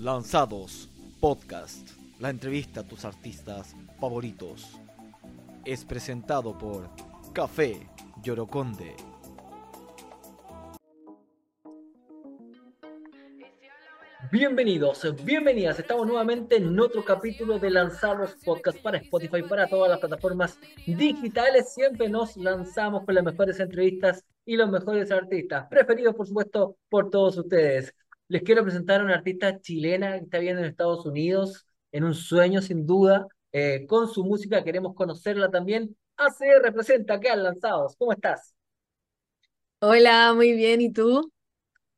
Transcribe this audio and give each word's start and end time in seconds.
Lanzados 0.00 0.88
Podcast, 1.20 1.90
la 2.20 2.30
entrevista 2.30 2.80
a 2.80 2.88
tus 2.88 3.04
artistas 3.04 3.76
favoritos. 4.00 4.80
Es 5.66 5.84
presentado 5.84 6.56
por 6.56 6.88
Café 7.34 7.86
Yoroconde. 8.22 8.96
Bienvenidos, 14.32 15.04
bienvenidas. 15.22 15.78
Estamos 15.78 16.06
nuevamente 16.06 16.56
en 16.56 16.80
otro 16.80 17.04
capítulo 17.04 17.58
de 17.58 17.68
Lanzados 17.68 18.38
Podcast 18.42 18.80
para 18.80 18.96
Spotify, 18.96 19.42
para 19.42 19.66
todas 19.66 19.90
las 19.90 20.00
plataformas 20.00 20.58
digitales. 20.86 21.74
Siempre 21.74 22.08
nos 22.08 22.38
lanzamos 22.38 23.04
con 23.04 23.14
las 23.16 23.24
mejores 23.24 23.60
entrevistas 23.60 24.24
y 24.46 24.56
los 24.56 24.70
mejores 24.70 25.10
artistas, 25.10 25.66
preferidos 25.68 26.14
por 26.14 26.26
supuesto 26.26 26.78
por 26.88 27.10
todos 27.10 27.36
ustedes. 27.36 27.94
Les 28.30 28.42
quiero 28.44 28.62
presentar 28.62 29.00
a 29.00 29.04
una 29.04 29.14
artista 29.14 29.60
chilena 29.60 30.12
que 30.12 30.24
está 30.24 30.38
viviendo 30.38 30.62
en 30.62 30.68
Estados 30.68 31.04
Unidos, 31.04 31.66
en 31.90 32.04
un 32.04 32.14
sueño 32.14 32.62
sin 32.62 32.86
duda. 32.86 33.26
Eh, 33.50 33.86
con 33.88 34.06
su 34.06 34.24
música 34.24 34.62
queremos 34.62 34.94
conocerla 34.94 35.50
también. 35.50 35.96
ACR 36.16 36.62
representa 36.62 37.14
acá 37.14 37.32
en 37.32 37.42
Lanzados. 37.42 37.96
¿Cómo 37.98 38.12
estás? 38.12 38.54
Hola, 39.80 40.32
muy 40.32 40.52
bien. 40.52 40.80
¿Y 40.80 40.92
tú? 40.92 41.32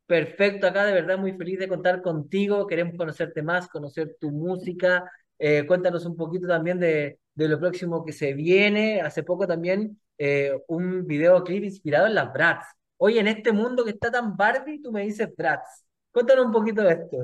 Perfecto, 0.06 0.66
acá 0.66 0.86
de 0.86 0.94
verdad 0.94 1.18
muy 1.18 1.32
feliz 1.32 1.58
de 1.58 1.68
contar 1.68 2.00
contigo. 2.00 2.66
Queremos 2.66 2.94
conocerte 2.96 3.42
más, 3.42 3.68
conocer 3.68 4.16
tu 4.18 4.30
música. 4.30 5.04
Eh, 5.38 5.66
cuéntanos 5.66 6.06
un 6.06 6.16
poquito 6.16 6.48
también 6.48 6.80
de, 6.80 7.18
de, 7.34 7.48
lo 7.48 7.60
próximo 7.60 8.06
que 8.06 8.14
se 8.14 8.32
viene. 8.32 9.02
Hace 9.02 9.22
poco 9.22 9.46
también 9.46 10.00
eh, 10.16 10.58
un 10.68 11.06
videoclip 11.06 11.64
inspirado 11.64 12.06
en 12.06 12.14
las 12.14 12.32
Bratz. 12.32 12.64
Hoy 12.96 13.18
en 13.18 13.28
este 13.28 13.52
mundo 13.52 13.84
que 13.84 13.90
está 13.90 14.10
tan 14.10 14.34
Barbie, 14.34 14.80
tú 14.80 14.90
me 14.92 15.02
dices 15.02 15.28
Bratz. 15.36 15.84
Cuéntanos 16.12 16.46
un 16.46 16.52
poquito 16.52 16.82
de 16.82 16.92
esto. 16.94 17.16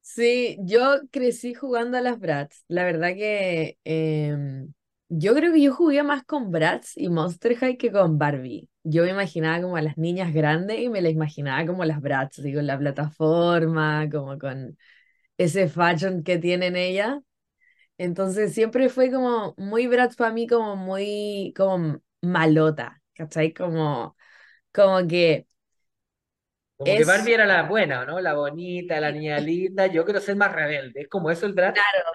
Sí, 0.00 0.56
yo 0.62 1.00
crecí 1.10 1.54
jugando 1.54 1.98
a 1.98 2.00
las 2.00 2.18
Bratz. 2.18 2.64
La 2.68 2.84
verdad 2.84 3.08
que 3.14 3.78
em, 3.84 4.72
yo 5.08 5.34
creo 5.34 5.52
que 5.52 5.60
yo 5.62 5.74
jugué 5.74 6.02
más 6.02 6.24
con 6.24 6.50
Bratz 6.50 6.96
y 6.96 7.08
Monster 7.10 7.56
High 7.56 7.76
que 7.76 7.92
con 7.92 8.18
Barbie. 8.18 8.70
Yo 8.84 9.04
me 9.04 9.10
imaginaba 9.10 9.60
como 9.62 9.76
a 9.76 9.82
las 9.82 9.98
niñas 9.98 10.32
grandes 10.32 10.80
y 10.80 10.88
me 10.88 11.02
las 11.02 11.12
imaginaba 11.12 11.66
como 11.66 11.84
las 11.84 12.00
Bratz, 12.00 12.42
digo, 12.42 12.62
la 12.62 12.78
plataforma, 12.78 14.08
como 14.10 14.38
con 14.38 14.78
ese 15.38 15.68
fashion 15.68 16.22
que 16.24 16.38
tienen 16.38 16.76
ellas. 16.76 17.18
Entonces 17.98 18.54
siempre 18.54 18.88
fue 18.88 19.10
como 19.10 19.54
muy 19.58 19.86
Bratz 19.88 20.16
para 20.16 20.32
mí, 20.32 20.46
como 20.46 20.76
muy, 20.76 21.52
como 21.56 22.00
malota, 22.22 23.02
¿cachai? 23.14 23.52
Como, 23.52 24.16
como 24.72 25.06
que 25.08 25.47
como 26.78 26.96
que 26.96 27.04
Barbie 27.04 27.34
era 27.34 27.44
la 27.44 27.64
buena, 27.64 28.04
¿no? 28.04 28.20
La 28.20 28.34
bonita, 28.34 29.00
la 29.00 29.10
niña 29.10 29.38
linda. 29.40 29.86
Yo 29.88 30.04
quiero 30.04 30.20
ser 30.20 30.36
más 30.36 30.52
rebelde. 30.52 31.02
¿Es 31.02 31.08
como 31.08 31.30
eso 31.30 31.44
el 31.46 31.52
Bratz? 31.52 31.74
Claro. 31.74 32.12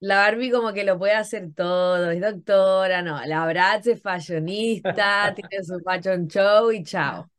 La 0.00 0.16
Barbie 0.16 0.50
como 0.50 0.72
que 0.72 0.84
lo 0.84 0.98
puede 0.98 1.14
hacer 1.14 1.50
todo, 1.54 2.10
es 2.10 2.20
doctora, 2.20 3.02
no. 3.02 3.24
La 3.24 3.46
Bratz 3.46 3.86
es 3.86 4.02
fashionista, 4.02 5.32
tiene 5.36 5.64
su 5.64 5.78
fashion 5.80 6.28
show 6.28 6.70
y 6.72 6.82
chao. 6.82 7.30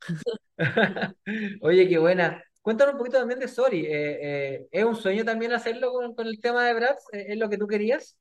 Oye, 1.62 1.88
qué 1.88 1.98
buena. 1.98 2.44
Cuéntanos 2.62 2.94
un 2.94 3.00
poquito 3.00 3.20
también 3.20 3.40
de 3.40 3.48
Sorry. 3.48 3.86
Eh, 3.86 4.18
eh, 4.22 4.68
¿es 4.72 4.86
un 4.86 4.96
sueño 4.96 5.26
también 5.26 5.52
hacerlo 5.52 5.92
con, 5.92 6.16
con 6.16 6.26
el 6.26 6.40
tema 6.40 6.66
de 6.66 6.74
Bratz? 6.74 7.04
¿Es 7.12 7.38
lo 7.38 7.50
que 7.50 7.58
tú 7.58 7.68
querías? 7.68 8.18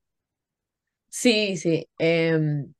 Sí, 1.09 1.57
sí. 1.57 1.89
Em, 1.99 2.75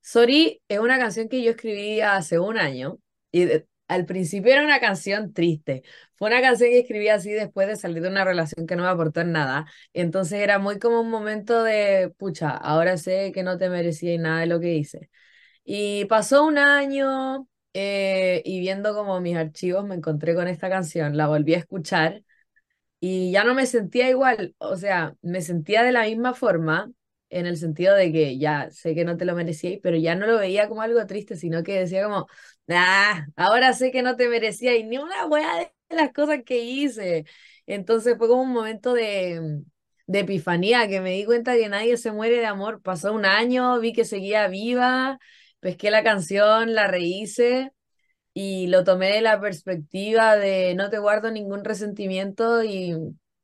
Sorry 0.00 0.62
es 0.68 0.78
una 0.78 0.98
canción 0.98 1.28
que 1.28 1.42
yo 1.42 1.50
escribí 1.50 2.00
hace 2.00 2.38
un 2.38 2.58
año 2.58 2.98
y 3.32 3.46
al 3.88 4.06
principio 4.06 4.52
era 4.52 4.62
una 4.64 4.80
canción 4.80 5.32
triste. 5.32 5.82
Fue 6.16 6.28
una 6.28 6.40
canción 6.40 6.70
que 6.70 6.80
escribí 6.80 7.08
así 7.08 7.30
después 7.32 7.68
de 7.68 7.76
salir 7.76 8.02
de 8.02 8.08
una 8.08 8.24
relación 8.24 8.66
que 8.66 8.76
no 8.76 8.82
me 8.84 8.88
aportó 8.90 9.20
en 9.20 9.32
nada. 9.32 9.66
Entonces 9.92 10.40
era 10.40 10.58
muy 10.58 10.78
como 10.78 11.00
un 11.00 11.10
momento 11.10 11.62
de, 11.62 12.12
pucha, 12.18 12.50
ahora 12.50 12.96
sé 12.98 13.32
que 13.32 13.42
no 13.42 13.58
te 13.58 13.70
merecía 13.70 14.16
nada 14.18 14.40
de 14.40 14.46
lo 14.46 14.60
que 14.60 14.74
hice. 14.74 15.10
Y 15.64 16.06
pasó 16.06 16.44
un 16.46 16.58
año 16.58 17.48
eh, 17.74 18.42
y 18.44 18.60
viendo 18.60 18.94
como 18.94 19.20
mis 19.20 19.36
archivos 19.36 19.84
me 19.86 19.96
encontré 19.96 20.34
con 20.34 20.48
esta 20.48 20.68
canción, 20.70 21.16
la 21.16 21.28
volví 21.28 21.54
a 21.54 21.58
escuchar 21.58 22.22
y 23.00 23.30
ya 23.32 23.44
no 23.44 23.54
me 23.54 23.66
sentía 23.66 24.08
igual, 24.10 24.54
o 24.58 24.76
sea, 24.76 25.14
me 25.22 25.42
sentía 25.42 25.82
de 25.82 25.92
la 25.92 26.04
misma 26.04 26.34
forma, 26.34 26.90
en 27.30 27.46
el 27.46 27.56
sentido 27.58 27.94
de 27.94 28.10
que 28.10 28.38
ya 28.38 28.70
sé 28.70 28.94
que 28.94 29.04
no 29.04 29.16
te 29.16 29.24
lo 29.26 29.34
merecías, 29.34 29.78
pero 29.82 29.96
ya 29.96 30.14
no 30.14 30.26
lo 30.26 30.38
veía 30.38 30.68
como 30.68 30.82
algo 30.82 31.04
triste, 31.06 31.36
sino 31.36 31.62
que 31.62 31.78
decía 31.80 32.04
como, 32.04 32.26
ah, 32.70 33.26
ahora 33.36 33.72
sé 33.72 33.90
que 33.90 34.02
no 34.02 34.16
te 34.16 34.28
merecía 34.28 34.76
y 34.76 34.84
ni 34.84 34.98
una 34.98 35.26
weá 35.26 35.58
de 35.58 35.72
las 35.96 36.12
cosas 36.12 36.40
que 36.44 36.58
hice. 36.62 37.24
Entonces 37.66 38.16
fue 38.18 38.28
como 38.28 38.42
un 38.42 38.52
momento 38.52 38.94
de, 38.94 39.62
de 40.06 40.18
epifanía, 40.20 40.88
que 40.88 41.00
me 41.00 41.12
di 41.12 41.24
cuenta 41.24 41.54
que 41.56 41.68
nadie 41.68 41.96
se 41.96 42.12
muere 42.12 42.36
de 42.38 42.46
amor. 42.46 42.82
Pasó 42.82 43.12
un 43.12 43.24
año, 43.26 43.78
vi 43.80 43.92
que 43.92 44.04
seguía 44.04 44.48
viva, 44.48 45.18
pesqué 45.60 45.90
la 45.90 46.02
canción, 46.04 46.74
la 46.74 46.86
rehice 46.88 47.72
y 48.34 48.68
lo 48.68 48.84
tomé 48.84 49.10
de 49.12 49.20
la 49.22 49.40
perspectiva 49.40 50.36
de 50.36 50.74
no 50.76 50.90
te 50.90 50.98
guardo 50.98 51.30
ningún 51.30 51.64
resentimiento 51.64 52.62
y 52.64 52.94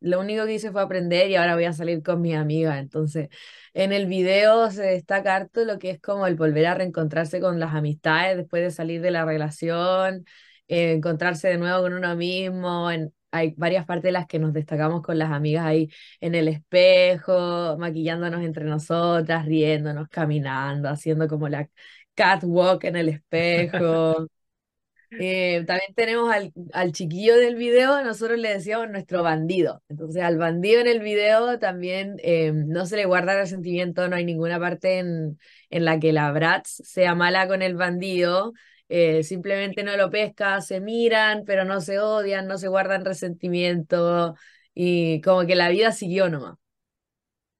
lo 0.04 0.20
único 0.20 0.44
que 0.44 0.54
hice 0.54 0.70
fue 0.70 0.82
aprender 0.82 1.30
y 1.30 1.36
ahora 1.36 1.54
voy 1.54 1.64
a 1.64 1.72
salir 1.72 2.02
con 2.02 2.20
mis 2.20 2.36
amigas. 2.36 2.78
Entonces, 2.78 3.28
en 3.72 3.92
el 3.92 4.06
video 4.06 4.70
se 4.70 4.82
destaca 4.82 5.34
harto 5.34 5.64
lo 5.64 5.78
que 5.78 5.90
es 5.90 6.00
como 6.00 6.26
el 6.26 6.36
volver 6.36 6.66
a 6.66 6.74
reencontrarse 6.74 7.40
con 7.40 7.58
las 7.58 7.74
amistades 7.74 8.36
después 8.36 8.62
de 8.62 8.70
salir 8.70 9.00
de 9.00 9.10
la 9.10 9.24
relación, 9.24 10.24
eh, 10.68 10.92
encontrarse 10.92 11.48
de 11.48 11.58
nuevo 11.58 11.82
con 11.82 11.94
uno 11.94 12.14
mismo. 12.16 12.90
En, 12.90 13.12
hay 13.30 13.54
varias 13.56 13.86
partes 13.86 14.04
de 14.04 14.12
las 14.12 14.26
que 14.26 14.38
nos 14.38 14.52
destacamos 14.52 15.02
con 15.02 15.18
las 15.18 15.32
amigas 15.32 15.64
ahí 15.64 15.90
en 16.20 16.34
el 16.34 16.48
espejo, 16.48 17.76
maquillándonos 17.78 18.42
entre 18.42 18.64
nosotras, 18.64 19.46
riéndonos, 19.46 20.08
caminando, 20.08 20.88
haciendo 20.88 21.26
como 21.28 21.48
la 21.48 21.68
catwalk 22.14 22.84
en 22.84 22.96
el 22.96 23.08
espejo. 23.10 24.28
Eh, 25.18 25.64
también 25.66 25.94
tenemos 25.94 26.32
al, 26.32 26.52
al, 26.72 26.92
chiquillo 26.92 27.36
del 27.36 27.56
video, 27.56 28.02
nosotros 28.02 28.38
le 28.38 28.50
decíamos 28.50 28.90
nuestro 28.90 29.22
bandido. 29.22 29.82
Entonces 29.88 30.22
al 30.22 30.38
bandido 30.38 30.80
en 30.80 30.88
el 30.88 31.00
video 31.00 31.58
también 31.58 32.16
eh, 32.22 32.52
no 32.52 32.86
se 32.86 32.96
le 32.96 33.04
guarda 33.04 33.36
resentimiento, 33.36 34.08
no 34.08 34.16
hay 34.16 34.24
ninguna 34.24 34.58
parte 34.58 34.98
en, 34.98 35.38
en 35.70 35.84
la 35.84 35.98
que 35.98 36.12
la 36.12 36.30
Bratz 36.32 36.80
sea 36.84 37.14
mala 37.14 37.48
con 37.48 37.62
el 37.62 37.74
bandido. 37.74 38.52
Eh, 38.88 39.22
simplemente 39.22 39.82
no 39.82 39.96
lo 39.96 40.10
pesca, 40.10 40.60
se 40.60 40.80
miran, 40.80 41.44
pero 41.46 41.64
no 41.64 41.80
se 41.80 41.98
odian, 41.98 42.46
no 42.46 42.58
se 42.58 42.68
guardan 42.68 43.04
resentimiento 43.04 44.34
y 44.74 45.20
como 45.22 45.46
que 45.46 45.54
la 45.54 45.70
vida 45.70 45.90
siguió 45.92 46.28
nomás. 46.28 46.56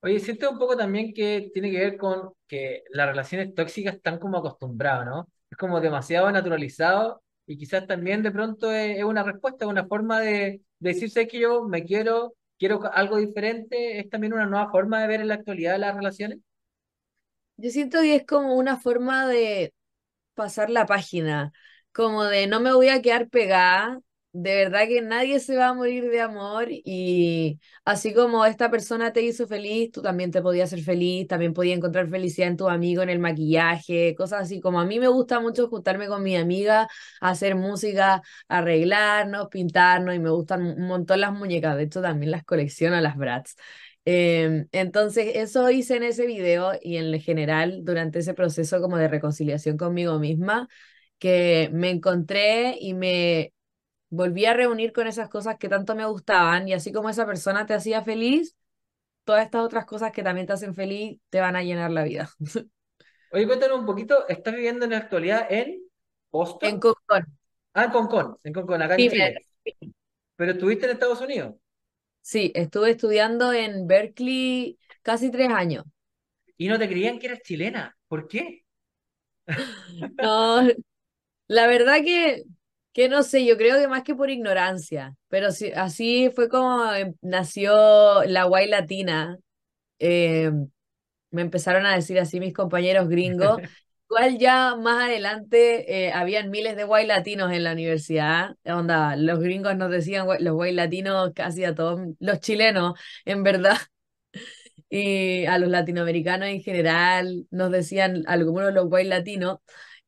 Oye, 0.01 0.21
siento 0.21 0.51
un 0.51 0.59
poco 0.59 0.77
también 0.77 1.15
que 1.15 1.51
tiene 1.53 1.71
que 1.71 1.79
ver 1.79 1.97
con 1.97 2.35
que 2.47 2.85
las 2.91 3.09
relaciones 3.09 3.55
tóxicas 3.55 3.95
están 3.95 4.19
como 4.19 4.37
acostumbradas, 4.37 5.07
¿no? 5.07 5.29
Es 5.51 5.57
como 5.57 5.81
demasiado 5.81 6.31
naturalizado 6.31 7.24
y 7.47 7.57
quizás 7.59 7.87
también 7.87 8.23
de 8.23 8.31
pronto 8.31 8.73
es, 8.73 9.03
una 9.05 9.23
respuesta, 9.23 9.67
una 9.67 9.87
forma 9.87 10.21
de, 10.21 10.61
decirse 10.79 11.27
que 11.27 11.41
yo 11.41 11.65
me 11.65 11.85
quiero, 11.85 12.35
quiero 12.59 12.81
algo 12.93 13.17
diferente, 13.17 14.01
es 14.01 14.11
también 14.11 14.33
una 14.33 14.47
nueva 14.47 14.71
forma 14.71 15.01
de 15.01 15.09
ver 15.09 15.21
en 15.21 15.29
la 15.29 15.35
actualidad 15.35 15.79
las 15.79 15.95
relaciones. 15.95 16.39
Yo 17.57 17.71
siento 17.71 18.01
que 18.01 18.17
es 18.17 18.27
como 18.27 18.55
una 18.55 18.79
forma 18.79 19.27
de 19.27 19.73
pasar 20.35 20.71
la 20.71 20.87
página, 20.87 21.53
como 21.93 22.25
de 22.25 22.47
no 22.47 22.61
me 22.61 22.73
voy 22.73 22.89
a 22.89 23.01
quedar 23.01 23.29
pegada 23.29 24.01
de 24.37 24.53
verdad 24.57 24.89
que 24.89 25.01
nadie 25.01 25.39
se 25.39 25.57
va 25.57 25.69
a 25.69 25.75
morir 25.75 26.11
de 26.11 26.21
amor 26.21 26.67
y 26.69 27.61
así 27.85 28.13
como 28.13 28.45
esta 28.45 28.69
persona 28.69 29.13
te 29.13 29.23
hizo 29.23 29.47
feliz, 29.47 29.93
tú 29.93 30.03
también 30.03 30.33
te 30.33 30.43
podías 30.43 30.71
ser 30.71 30.81
feliz, 30.83 31.29
también 31.29 31.53
podías 31.55 31.77
encontrar 31.79 32.09
felicidad 32.09 32.49
en 32.49 32.57
tu 32.57 32.69
amigo, 32.69 33.03
en 33.03 33.11
el 33.11 33.21
maquillaje, 33.21 34.15
cosas 34.17 34.43
así 34.43 34.61
como 34.61 34.81
a 34.81 34.87
mí 34.87 34.99
me 34.99 35.07
gusta 35.09 35.39
mucho 35.39 35.69
juntarme 35.69 36.09
con 36.09 36.25
mi 36.25 36.37
amiga, 36.37 36.89
hacer 37.21 37.55
música, 37.55 38.23
arreglarnos, 38.49 39.47
pintarnos 39.49 40.17
y 40.17 40.19
me 40.19 40.31
gustan 40.31 40.63
un 40.67 40.87
montón 40.89 41.21
las 41.21 41.33
muñecas, 41.33 41.77
de 41.77 41.85
hecho 41.85 42.03
también 42.03 42.33
las 42.33 42.43
colecciono 42.45 43.01
las 43.01 43.17
Bratz. 43.17 43.55
Em, 44.05 44.69
entonces, 44.73 45.29
eso 45.37 45.71
hice 45.71 45.97
en 45.97 46.03
ese 46.03 46.27
video 46.27 46.73
y 46.83 46.97
en 46.99 47.21
general 47.21 47.85
durante 47.85 48.19
ese 48.19 48.35
proceso 48.35 48.81
como 48.81 48.99
de 48.99 49.09
reconciliación 49.09 49.77
conmigo 49.79 50.19
misma, 50.19 50.69
que 51.19 51.71
me 51.73 51.91
encontré 51.91 52.77
y 52.81 52.95
me 52.95 53.54
volví 54.15 54.47
a 54.47 54.55
reunir 54.55 54.93
con 54.93 55.07
esas 55.07 55.29
cosas 55.29 55.57
que 55.59 55.69
tanto 55.69 55.95
me 55.95 56.07
gustaban 56.07 56.69
y 56.69 56.73
así 56.73 56.93
como 56.93 57.09
esa 57.11 57.27
persona 57.27 57.67
te 57.67 57.75
hacía 57.75 58.03
feliz, 58.03 58.57
todas 59.25 59.45
estas 59.45 59.63
otras 59.63 59.87
cosas 59.87 60.13
que 60.13 60.23
también 60.23 60.47
te 60.47 60.53
hacen 60.53 60.75
feliz 60.75 61.21
te 61.31 61.41
van 61.41 61.57
a 61.57 61.63
llenar 61.63 61.91
la 61.91 62.05
vida. 62.05 62.31
Oye, 63.33 63.47
cuéntanos 63.47 63.81
un 63.81 63.87
poquito, 63.87 64.29
¿estás 64.29 64.55
viviendo 64.55 64.85
en 64.85 64.93
la 64.93 64.99
actualidad 64.99 65.47
en 65.51 65.83
Boston? 66.31 66.71
En 66.71 66.81
Concon. 66.81 67.25
Ah, 67.75 67.85
en 67.85 67.91
Concon, 67.91 68.39
en 68.45 68.53
Concon, 68.53 68.83
acá 68.83 68.95
en 68.95 69.11
Chile. 69.11 69.39
¿Pero 70.37 70.53
estuviste 70.53 70.87
en 70.87 70.93
Estados 70.93 71.21
Unidos? 71.21 71.55
Sí, 72.23 72.53
estuve 72.55 72.93
estudiando 72.93 73.53
en 73.53 73.87
Berkeley 73.87 74.79
casi 75.03 75.31
tres 75.31 75.51
años. 75.51 75.85
¿Y 76.57 76.69
no 76.69 76.79
te 76.79 76.89
creían 76.89 77.19
que 77.19 77.27
eras 77.27 77.43
chilena? 77.43 77.97
¿Por 78.09 78.29
qué? 78.29 78.65
No, 80.23 80.69
la 81.49 81.67
verdad 81.67 81.99
que 82.05 82.45
Que 82.95 83.09
no 83.09 83.25
sé, 83.25 83.45
yo 83.45 83.57
creo 83.59 83.79
que 83.79 83.89
más 83.89 84.05
que 84.05 84.15
por 84.15 84.31
ignorancia, 84.31 85.17
pero 85.29 85.51
sí, 85.51 85.73
así 85.75 86.31
fue 86.35 86.49
como 86.49 86.93
em, 86.95 87.15
nació 87.23 88.23
la 88.25 88.45
guay 88.45 88.69
latina. 88.69 89.37
Eh, 89.99 90.53
me 91.31 91.43
empezaron 91.43 91.87
a 91.87 91.95
decir 91.95 92.19
así 92.21 92.41
mis 92.41 92.55
compañeros 92.55 93.09
gringos. 93.09 93.59
Igual 94.09 94.39
ya 94.39 94.77
más 94.77 95.05
adelante 95.05 96.07
eh, 96.07 96.13
habían 96.13 96.51
miles 96.51 96.77
de 96.77 96.85
guay 96.85 97.07
latinos 97.07 97.53
en 97.53 97.65
la 97.65 97.73
universidad. 97.73 98.55
Onda, 98.65 99.17
los 99.17 99.41
gringos 99.41 99.77
nos 99.77 99.91
decían 99.91 100.27
los 100.39 100.55
guay 100.55 100.73
latinos 100.73 101.33
casi 101.35 101.65
a 101.65 101.75
todos, 101.75 102.01
los 102.21 102.41
chilenos, 102.41 102.99
en 103.25 103.43
verdad. 103.43 103.77
Y 104.91 105.45
a 105.47 105.59
los 105.59 105.71
latinoamericanos 105.71 106.49
en 106.49 106.63
general 106.63 107.47
nos 107.51 107.73
decían 107.73 108.23
algunos 108.29 108.73
los 108.73 108.89
guay 108.89 109.05
latinos. 109.07 109.59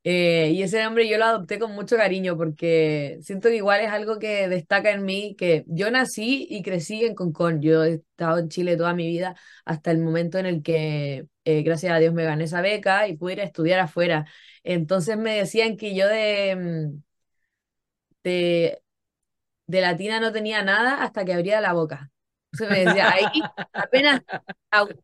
Eh, 0.08 0.52
y 0.54 0.62
ese 0.62 0.80
nombre 0.84 1.08
yo 1.08 1.18
lo 1.18 1.24
adopté 1.24 1.58
con 1.58 1.72
mucho 1.72 1.96
cariño 1.96 2.36
porque 2.36 3.18
siento 3.22 3.48
que 3.48 3.56
igual 3.56 3.80
es 3.80 3.90
algo 3.90 4.20
que 4.20 4.46
destaca 4.48 4.92
en 4.92 5.04
mí, 5.04 5.34
que 5.36 5.64
yo 5.66 5.90
nací 5.90 6.46
y 6.48 6.62
crecí 6.62 7.04
en 7.04 7.16
Concón. 7.16 7.60
Yo 7.60 7.82
he 7.84 7.94
estado 7.94 8.38
en 8.38 8.48
Chile 8.48 8.76
toda 8.76 8.94
mi 8.94 9.08
vida 9.08 9.34
hasta 9.64 9.90
el 9.90 9.98
momento 9.98 10.38
en 10.38 10.46
el 10.46 10.62
que, 10.62 11.26
eh, 11.44 11.62
gracias 11.62 11.92
a 11.92 11.98
Dios, 11.98 12.14
me 12.14 12.24
gané 12.24 12.44
esa 12.44 12.60
beca 12.60 13.08
y 13.08 13.16
pude 13.16 13.32
ir 13.34 13.40
a 13.40 13.44
estudiar 13.44 13.80
afuera. 13.80 14.26
Entonces 14.62 15.16
me 15.18 15.34
decían 15.38 15.76
que 15.76 15.94
yo 15.96 16.06
de, 16.06 16.54
mm, 16.56 17.02
de, 18.22 18.82
de 19.66 19.80
latina 19.80 20.20
no 20.20 20.32
tenía 20.32 20.62
nada 20.62 21.02
hasta 21.04 21.24
que 21.26 21.34
abría 21.34 21.62
la 21.62 21.74
boca. 21.74 22.10
Entonces 22.52 22.70
me 22.78 22.84
decía, 22.86 23.10
ahí 23.12 23.26
apenas, 23.74 24.22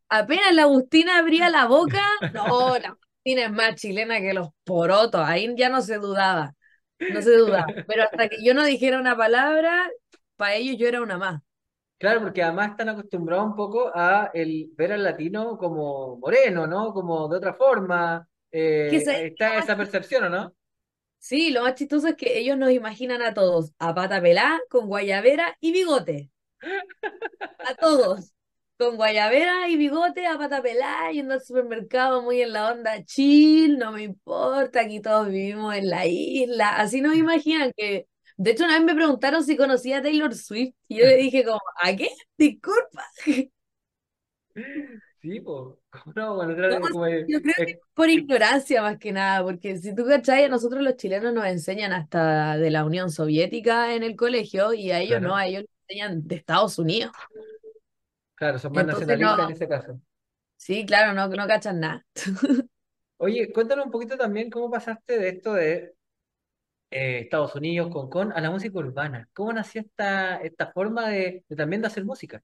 apenas 0.08 0.54
la 0.54 0.62
Agustina 0.64 1.18
abría 1.18 1.50
la 1.50 1.66
boca, 1.66 2.02
no, 2.32 2.78
la 2.78 2.98
Agustina 3.24 3.46
es 3.46 3.52
más 3.52 3.76
chilena 3.76 4.20
que 4.20 4.34
los 4.34 4.48
porotos, 4.64 5.20
ahí 5.24 5.52
ya 5.56 5.68
no 5.68 5.80
se 5.82 5.98
dudaba, 5.98 6.54
no 7.08 7.22
se 7.22 7.32
dudaba. 7.36 7.74
Pero 7.86 8.04
hasta 8.04 8.28
que 8.28 8.44
yo 8.44 8.54
no 8.54 8.64
dijera 8.64 9.00
una 9.00 9.16
palabra, 9.16 9.90
para 10.36 10.54
ellos 10.56 10.76
yo 10.78 10.88
era 10.88 11.02
una 11.02 11.18
más. 11.18 11.42
Claro, 11.98 12.20
porque 12.20 12.42
además 12.42 12.70
están 12.72 12.88
acostumbrados 12.88 13.46
un 13.46 13.54
poco 13.54 13.90
a 13.94 14.30
el 14.34 14.70
ver 14.76 14.92
al 14.92 15.04
latino 15.04 15.56
como 15.56 16.16
moreno, 16.18 16.66
¿no? 16.66 16.92
Como 16.92 17.28
de 17.28 17.36
otra 17.36 17.54
forma. 17.54 18.26
Eh, 18.50 19.00
se- 19.04 19.26
está 19.28 19.56
esa 19.58 19.76
percepción, 19.76 20.24
¿o 20.24 20.28
no? 20.28 20.54
Sí, 21.18 21.50
lo 21.50 21.62
más 21.62 21.74
chistoso 21.76 22.08
es 22.08 22.16
que 22.16 22.38
ellos 22.38 22.58
nos 22.58 22.70
imaginan 22.72 23.22
a 23.22 23.32
todos 23.34 23.72
a 23.78 23.94
pata 23.94 24.20
pelá, 24.20 24.60
con 24.68 24.86
guayabera 24.88 25.56
y 25.60 25.72
bigote. 25.72 26.30
A 27.64 27.74
todos. 27.74 28.32
Con 28.78 28.96
guayabera 28.96 29.68
y 29.68 29.76
bigote, 29.76 30.26
a 30.26 30.36
pata 30.38 30.60
pelá, 30.62 31.10
yendo 31.12 31.34
al 31.34 31.42
supermercado 31.42 32.22
muy 32.22 32.42
en 32.42 32.52
la 32.52 32.72
onda 32.72 33.04
chill, 33.04 33.78
no 33.78 33.92
me 33.92 34.02
importa, 34.02 34.80
aquí 34.80 35.00
todos 35.00 35.28
vivimos 35.28 35.74
en 35.76 35.88
la 35.88 36.06
isla. 36.06 36.76
Así 36.76 37.00
nos 37.00 37.14
imaginan 37.16 37.72
que. 37.76 38.06
De 38.36 38.50
hecho, 38.52 38.64
una 38.64 38.74
vez 38.78 38.84
me 38.84 38.94
preguntaron 38.94 39.44
si 39.44 39.56
conocía 39.56 39.98
a 39.98 40.02
Taylor 40.02 40.34
Swift 40.34 40.74
y 40.88 40.96
yo 40.98 41.04
le 41.06 41.16
dije 41.16 41.44
como, 41.44 41.60
¿a 41.82 41.94
qué? 41.94 42.08
Disculpa. 42.36 43.04
Sí, 45.20 45.40
pues. 45.40 45.76
No, 46.16 46.34
bueno, 46.34 46.68
No, 46.68 46.80
como 46.80 47.06
es- 47.06 47.24
Yo 47.28 47.40
creo 47.40 47.54
que 47.56 47.72
es- 47.72 47.78
por 47.94 48.10
ignorancia 48.10 48.82
más 48.82 48.98
que 48.98 49.12
nada, 49.12 49.44
porque 49.44 49.76
si 49.78 49.94
tú 49.94 50.04
cachai, 50.04 50.44
a 50.44 50.48
nosotros 50.48 50.82
los 50.82 50.96
chilenos 50.96 51.32
nos 51.32 51.46
enseñan 51.46 51.92
hasta 51.92 52.56
de 52.58 52.70
la 52.70 52.84
Unión 52.84 53.10
Soviética 53.10 53.94
en 53.94 54.02
el 54.02 54.16
colegio 54.16 54.72
y 54.74 54.90
a 54.90 54.98
ellos 54.98 55.18
Claro. 55.18 55.28
no, 55.28 55.36
a 55.36 55.46
ellos 55.46 55.62
les 55.62 55.70
enseñan 56.00 56.26
de 56.26 56.34
Estados 56.36 56.78
Unidos. 56.78 57.12
Claro, 58.42 58.58
son 58.58 58.72
más 58.74 58.84
Entonces 58.84 58.86
nacionalistas 58.86 59.44
no, 59.46 59.46
en 59.46 59.50
ese 59.52 59.68
caso. 59.68 60.00
sí, 60.56 60.86
claro, 60.86 61.12
no, 61.14 61.28
no 61.28 61.46
cachan 61.46 61.80
nada. 61.80 62.06
Oye, 63.18 63.52
cuéntanos 63.52 63.86
un 63.86 63.90
poquito 63.92 64.16
también 64.18 64.50
cómo 64.50 64.70
pasaste 64.70 65.18
de 65.18 65.28
esto 65.28 65.54
de 65.54 65.94
eh, 66.90 67.20
Estados 67.20 67.54
Unidos, 67.56 67.90
Concón, 67.92 68.32
a 68.32 68.40
la 68.40 68.50
música 68.50 68.78
urbana. 68.78 69.28
¿Cómo 69.34 69.52
nació 69.52 69.82
esta, 69.82 70.36
esta 70.38 70.72
forma 70.72 71.08
de, 71.10 71.44
de 71.48 71.56
también 71.56 71.82
de 71.82 71.88
hacer 71.88 72.04
música? 72.04 72.42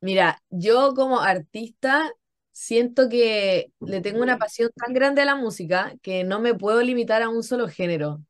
Mira, 0.00 0.42
yo 0.50 0.94
como 0.94 1.20
artista 1.20 2.10
siento 2.52 3.08
que 3.08 3.72
le 3.80 4.00
tengo 4.00 4.22
una 4.22 4.38
pasión 4.38 4.70
tan 4.76 4.92
grande 4.92 5.22
a 5.22 5.24
la 5.24 5.36
música 5.36 5.94
que 6.02 6.24
no 6.24 6.40
me 6.40 6.54
puedo 6.54 6.82
limitar 6.82 7.22
a 7.22 7.28
un 7.28 7.42
solo 7.42 7.68
género. 7.68 8.22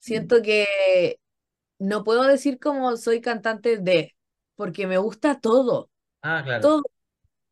Siento 0.00 0.42
que 0.42 1.18
no 1.80 2.04
puedo 2.04 2.24
decir 2.24 2.60
como 2.60 2.96
soy 2.98 3.22
cantante 3.22 3.78
de, 3.78 4.15
porque 4.56 4.86
me 4.86 4.98
gusta 4.98 5.40
todo. 5.40 5.90
Ah, 6.22 6.42
claro. 6.44 6.62
Todo, 6.62 6.82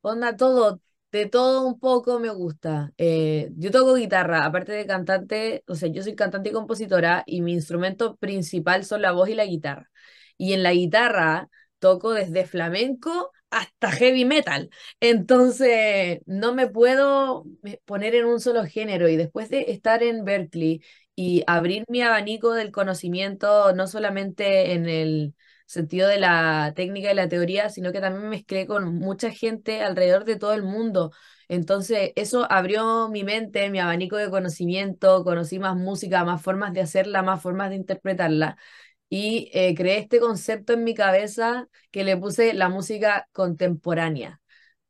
onda, 0.03 0.37
todo, 0.37 0.81
de 1.12 1.27
todo 1.27 1.67
un 1.67 1.79
poco 1.79 2.19
me 2.21 2.31
gusta. 2.31 2.93
Eh, 2.99 3.51
yo 3.56 3.71
toco 3.71 3.95
guitarra, 3.95 4.45
aparte 4.45 4.73
de 4.73 4.87
cantante, 4.87 5.65
o 5.69 5.75
sea, 5.75 5.89
yo 5.91 6.03
soy 6.03 6.15
cantante 6.17 6.51
y 6.51 6.53
compositora 6.53 7.23
y 7.27 7.43
mi 7.43 7.53
instrumento 7.53 8.17
principal 8.17 8.85
son 8.85 9.03
la 9.03 9.12
voz 9.12 9.29
y 9.29 9.35
la 9.35 9.47
guitarra. 9.47 9.91
Y 10.37 10.53
en 10.55 10.62
la 10.62 10.73
guitarra 10.73 11.49
toco 11.79 12.12
desde 12.12 12.47
flamenco 12.47 13.31
hasta 13.51 13.93
heavy 13.93 14.25
metal. 14.25 14.71
Entonces, 15.01 16.21
no 16.27 16.55
me 16.55 16.67
puedo 16.67 17.45
poner 17.85 18.15
en 18.17 18.25
un 18.27 18.41
solo 18.41 18.65
género. 18.65 19.09
Y 19.09 19.17
después 19.17 19.49
de 19.51 19.71
estar 19.73 20.03
en 20.03 20.25
Berkeley 20.25 20.83
y 21.15 21.45
abrir 21.47 21.85
mi 21.89 22.03
abanico 22.03 22.53
del 22.53 22.73
conocimiento, 22.73 23.73
no 23.75 23.87
solamente 23.87 24.73
en 24.73 24.89
el 24.89 25.35
sentido 25.66 26.08
de 26.08 26.19
la 26.19 26.72
técnica 26.76 27.11
y 27.12 27.14
la 27.14 27.28
teoría, 27.28 27.69
sino 27.70 27.93
que 27.93 28.00
también 28.00 28.25
me 28.25 28.31
mezclé 28.31 28.66
con 28.66 28.94
mucha 28.96 29.31
gente 29.31 29.82
alrededor 29.82 30.25
de 30.25 30.37
todo 30.37 30.55
el 30.55 30.62
mundo. 30.62 31.12
Entonces, 31.49 32.12
eso 32.16 32.50
abrió 32.50 33.08
mi 33.08 33.25
mente, 33.25 33.70
mi 33.70 33.81
abanico 33.81 34.16
de 34.16 34.31
conocimiento, 34.31 35.25
conocí 35.25 35.58
más 35.58 35.76
música, 35.76 36.25
más 36.25 36.43
formas 36.43 36.72
de 36.72 36.81
hacerla, 36.81 37.22
más 37.22 37.43
formas 37.43 37.70
de 37.70 37.76
interpretarla. 37.76 38.56
Y 39.08 39.50
eh, 39.52 39.75
creé 39.76 39.99
este 39.99 40.20
concepto 40.20 40.72
en 40.72 40.84
mi 40.84 40.94
cabeza 40.94 41.69
que 41.90 42.05
le 42.05 42.17
puse 42.17 42.55
la 42.55 42.69
música 42.69 43.28
contemporánea. 43.32 44.40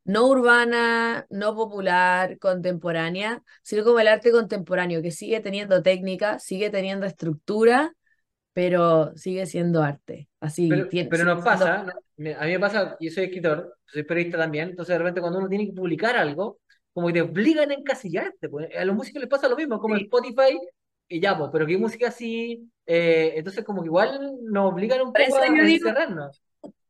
No 0.03 0.27
urbana, 0.27 1.25
no 1.29 1.55
popular, 1.55 2.37
contemporánea, 2.39 3.43
sino 3.63 3.83
como 3.83 3.99
el 3.99 4.07
arte 4.07 4.31
contemporáneo, 4.31 5.01
que 5.01 5.11
sigue 5.11 5.39
teniendo 5.39 5.81
técnica, 5.81 6.39
sigue 6.39 6.69
teniendo 6.69 7.07
estructura, 7.07 7.93
pero 8.55 9.11
sigue 9.17 9.45
siendo 9.47 9.83
arte. 9.83 10.29
Así 10.39 10.69
Pero, 10.69 10.87
tiene, 10.87 11.09
pero 11.09 11.25
nos 11.25 11.43
siendo- 11.43 11.43
pasa, 11.43 11.83
¿no? 11.83 11.91
Me- 12.15 12.35
a 12.35 12.45
mí 12.45 12.51
me 12.53 12.59
pasa, 12.61 12.95
yo 13.01 13.11
soy 13.11 13.25
escritor, 13.25 13.77
soy 13.85 14.03
periodista 14.03 14.37
también, 14.37 14.69
entonces 14.69 14.93
de 14.93 14.97
repente 14.99 15.19
cuando 15.19 15.39
uno 15.39 15.49
tiene 15.49 15.65
que 15.65 15.73
publicar 15.73 16.15
algo, 16.15 16.59
como 16.93 17.07
que 17.07 17.13
te 17.15 17.21
obligan 17.23 17.69
a 17.71 17.73
encasillarte, 17.73 18.47
pues. 18.47 18.69
A 18.73 18.85
los 18.85 18.95
músicos 18.95 19.19
les 19.19 19.29
pasa 19.29 19.49
lo 19.49 19.57
mismo, 19.57 19.77
como 19.77 19.97
Sí. 19.97 20.03
Spotify, 20.03 20.57
y 21.09 21.19
ya, 21.19 21.37
pues, 21.37 21.49
pero 21.51 21.65
qué 21.67 21.77
música 21.77 22.07
así, 22.07 22.71
eh, 22.85 23.33
entonces 23.35 23.65
como 23.65 23.81
que 23.81 23.87
igual 23.87 24.37
nos 24.43 24.71
obligan 24.71 25.01
un 25.01 25.11
poco 25.11 25.35
a, 25.37 25.45
encerrarnos. 25.47 26.41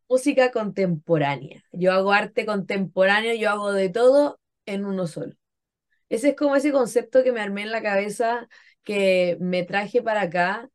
música 0.08 0.52
contemporánea. 0.52 1.64
Yo 1.72 1.94
hago 1.94 2.12
arte 2.14 2.46
contemporáneo, 2.46 3.34
yo 3.34 3.50
hago 3.50 3.74
de 3.74 3.90
todo 3.90 4.40
en 4.68 4.86
uno 4.86 5.08
solo. 5.08 5.34
Ese 6.10 6.30
es 6.30 6.36
como 6.36 6.56
ese 6.56 6.72
concepto 6.72 7.24
que 7.24 7.32
me 7.32 7.42
armé 7.42 7.64
en 7.64 7.72
la 7.72 7.82
cabeza, 7.82 8.48
que 8.84 9.36
me 9.42 9.64
traje 9.64 10.04
para 10.04 10.22
acá 10.22 10.70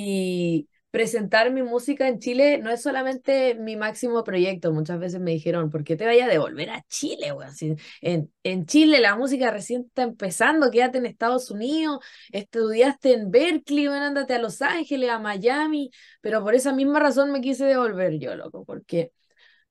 y 0.00 0.68
presentar 0.90 1.50
mi 1.52 1.62
música 1.62 2.06
en 2.08 2.18
Chile 2.20 2.58
no 2.58 2.70
es 2.70 2.82
solamente 2.82 3.54
mi 3.56 3.76
máximo 3.76 4.22
proyecto. 4.24 4.72
Muchas 4.72 4.98
veces 5.00 5.20
me 5.20 5.32
dijeron, 5.32 5.70
¿por 5.70 5.82
qué 5.84 5.96
te 5.96 6.06
vayas 6.06 6.28
a 6.28 6.30
devolver 6.32 6.70
a 6.70 6.82
Chile? 6.88 7.32
Si 7.54 7.74
en, 8.00 8.32
en 8.44 8.66
Chile 8.66 9.00
la 9.00 9.16
música 9.16 9.50
recién 9.50 9.82
está 9.88 10.02
empezando, 10.02 10.70
quédate 10.70 10.98
en 10.98 11.06
Estados 11.06 11.50
Unidos, 11.50 11.98
estudiaste 12.32 13.12
en 13.14 13.30
Berkeley, 13.30 13.88
weón, 13.88 14.02
ándate 14.02 14.34
a 14.34 14.38
Los 14.38 14.62
Ángeles, 14.62 15.10
a 15.10 15.18
Miami, 15.18 15.90
pero 16.20 16.42
por 16.44 16.54
esa 16.54 16.72
misma 16.72 17.00
razón 17.00 17.32
me 17.32 17.40
quise 17.40 17.64
devolver 17.64 18.18
yo, 18.18 18.36
loco, 18.36 18.64
porque 18.64 19.12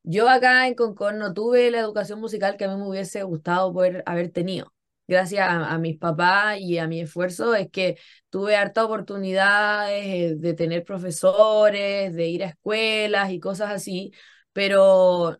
yo 0.03 0.29
acá 0.29 0.67
en 0.67 0.75
Concón 0.75 1.19
no 1.19 1.34
tuve 1.34 1.72
la 1.72 1.79
educación 1.79 2.19
musical 2.22 2.57
que 2.57 2.65
a 2.65 2.69
mí 2.69 2.77
me 2.81 2.89
hubiese 2.89 3.24
gustado 3.24 3.74
poder 3.74 4.03
haber 4.05 4.31
tenido. 4.31 4.74
Gracias 5.07 5.47
a, 5.49 5.77
mis 5.77 5.97
papás 5.97 6.59
y 6.59 6.77
a 6.79 6.87
mi 6.87 6.99
esfuerzo 6.99 7.55
es 7.55 7.69
que 7.71 7.97
tuve 8.29 8.57
hartas 8.57 8.83
oportunidades 8.83 10.03
eh, 10.05 10.35
de 10.37 10.53
tener 10.53 10.83
profesores, 10.83 12.13
de 12.13 12.27
ir 12.27 12.43
a 12.43 12.47
escuelas 12.47 13.31
y 13.31 13.39
cosas 13.39 13.71
así, 13.71 14.11
pero 14.51 15.35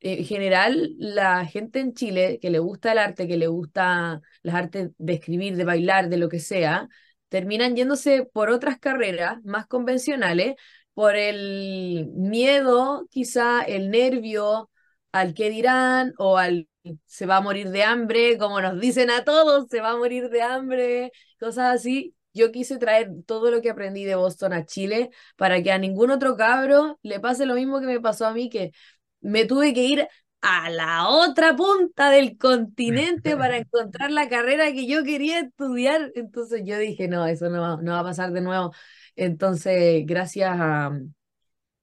eh, 0.00 0.18
en 0.18 0.24
general 0.24 0.90
la 0.98 1.46
gente 1.46 1.78
en 1.78 1.94
Chile 1.94 2.40
que 2.42 2.50
le 2.50 2.58
gusta 2.58 2.90
el 2.92 2.98
arte, 2.98 3.28
que 3.28 3.36
le 3.36 3.46
gusta 3.46 4.20
las 4.42 4.54
artes 4.56 4.90
de 4.98 5.12
escribir, 5.12 5.56
de 5.56 5.64
bailar, 5.64 6.08
de 6.08 6.16
lo 6.16 6.28
que 6.28 6.40
sea, 6.40 6.88
terminan 7.28 7.76
yéndose 7.76 8.24
por 8.24 8.50
otras 8.50 8.78
carreras 8.80 9.38
más 9.44 9.66
convencionales 9.66 10.56
por 10.94 11.14
el 11.16 12.08
miedo, 12.14 13.06
quizá 13.10 13.62
el 13.62 13.90
nervio 13.90 14.68
al 15.12 15.34
que 15.34 15.50
dirán 15.50 16.14
o 16.18 16.38
al 16.38 16.68
se 17.06 17.26
va 17.26 17.36
a 17.38 17.40
morir 17.40 17.70
de 17.70 17.84
hambre, 17.84 18.38
como 18.38 18.60
nos 18.60 18.80
dicen 18.80 19.10
a 19.10 19.24
todos, 19.24 19.68
se 19.68 19.80
va 19.80 19.90
a 19.92 19.96
morir 19.96 20.28
de 20.30 20.42
hambre, 20.42 21.12
cosas 21.38 21.74
así. 21.76 22.14
Yo 22.34 22.50
quise 22.50 22.78
traer 22.78 23.10
todo 23.26 23.50
lo 23.50 23.60
que 23.60 23.70
aprendí 23.70 24.04
de 24.04 24.14
Boston 24.14 24.52
a 24.54 24.64
Chile 24.64 25.10
para 25.36 25.62
que 25.62 25.70
a 25.70 25.78
ningún 25.78 26.10
otro 26.10 26.36
cabro 26.36 26.98
le 27.02 27.20
pase 27.20 27.46
lo 27.46 27.54
mismo 27.54 27.80
que 27.80 27.86
me 27.86 28.00
pasó 28.00 28.26
a 28.26 28.32
mí, 28.32 28.48
que 28.50 28.72
me 29.20 29.44
tuve 29.44 29.74
que 29.74 29.84
ir 29.84 30.08
a 30.40 30.70
la 30.70 31.08
otra 31.08 31.54
punta 31.56 32.10
del 32.10 32.36
continente 32.38 33.36
para 33.36 33.56
encontrar 33.58 34.10
la 34.10 34.28
carrera 34.28 34.72
que 34.72 34.86
yo 34.86 35.04
quería 35.04 35.40
estudiar. 35.40 36.10
Entonces 36.14 36.62
yo 36.64 36.78
dije, 36.78 37.06
no, 37.08 37.26
eso 37.26 37.48
no 37.50 37.60
va, 37.60 37.76
no 37.82 37.92
va 37.92 38.00
a 38.00 38.04
pasar 38.04 38.32
de 38.32 38.40
nuevo. 38.40 38.72
Entonces, 39.14 40.04
gracias 40.06 40.50
a, 40.58 40.90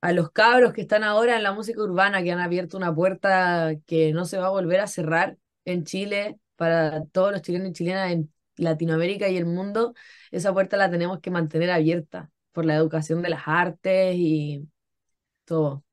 a 0.01 0.13
los 0.13 0.31
cabros 0.31 0.73
que 0.73 0.81
están 0.81 1.03
ahora 1.03 1.35
en 1.37 1.43
la 1.43 1.51
música 1.51 1.81
urbana, 1.81 2.23
que 2.23 2.31
han 2.31 2.39
abierto 2.39 2.77
una 2.77 2.93
puerta 2.93 3.73
que 3.85 4.13
no 4.13 4.25
se 4.25 4.37
va 4.37 4.47
a 4.47 4.51
volver 4.51 4.79
a 4.79 4.87
cerrar 4.87 5.37
en 5.65 5.83
Chile 5.85 6.39
para 6.55 7.05
todos 7.05 7.31
los 7.31 7.41
chilenos 7.41 7.69
y 7.69 7.73
chilenas 7.73 8.11
en 8.11 8.33
Latinoamérica 8.55 9.29
y 9.29 9.37
el 9.37 9.45
mundo, 9.45 9.93
esa 10.31 10.53
puerta 10.53 10.77
la 10.77 10.91
tenemos 10.91 11.19
que 11.19 11.31
mantener 11.31 11.71
abierta 11.71 12.29
por 12.51 12.65
la 12.65 12.75
educación 12.75 13.21
de 13.21 13.29
las 13.29 13.43
artes 13.45 14.15
y 14.17 14.67
todo. 15.45 15.83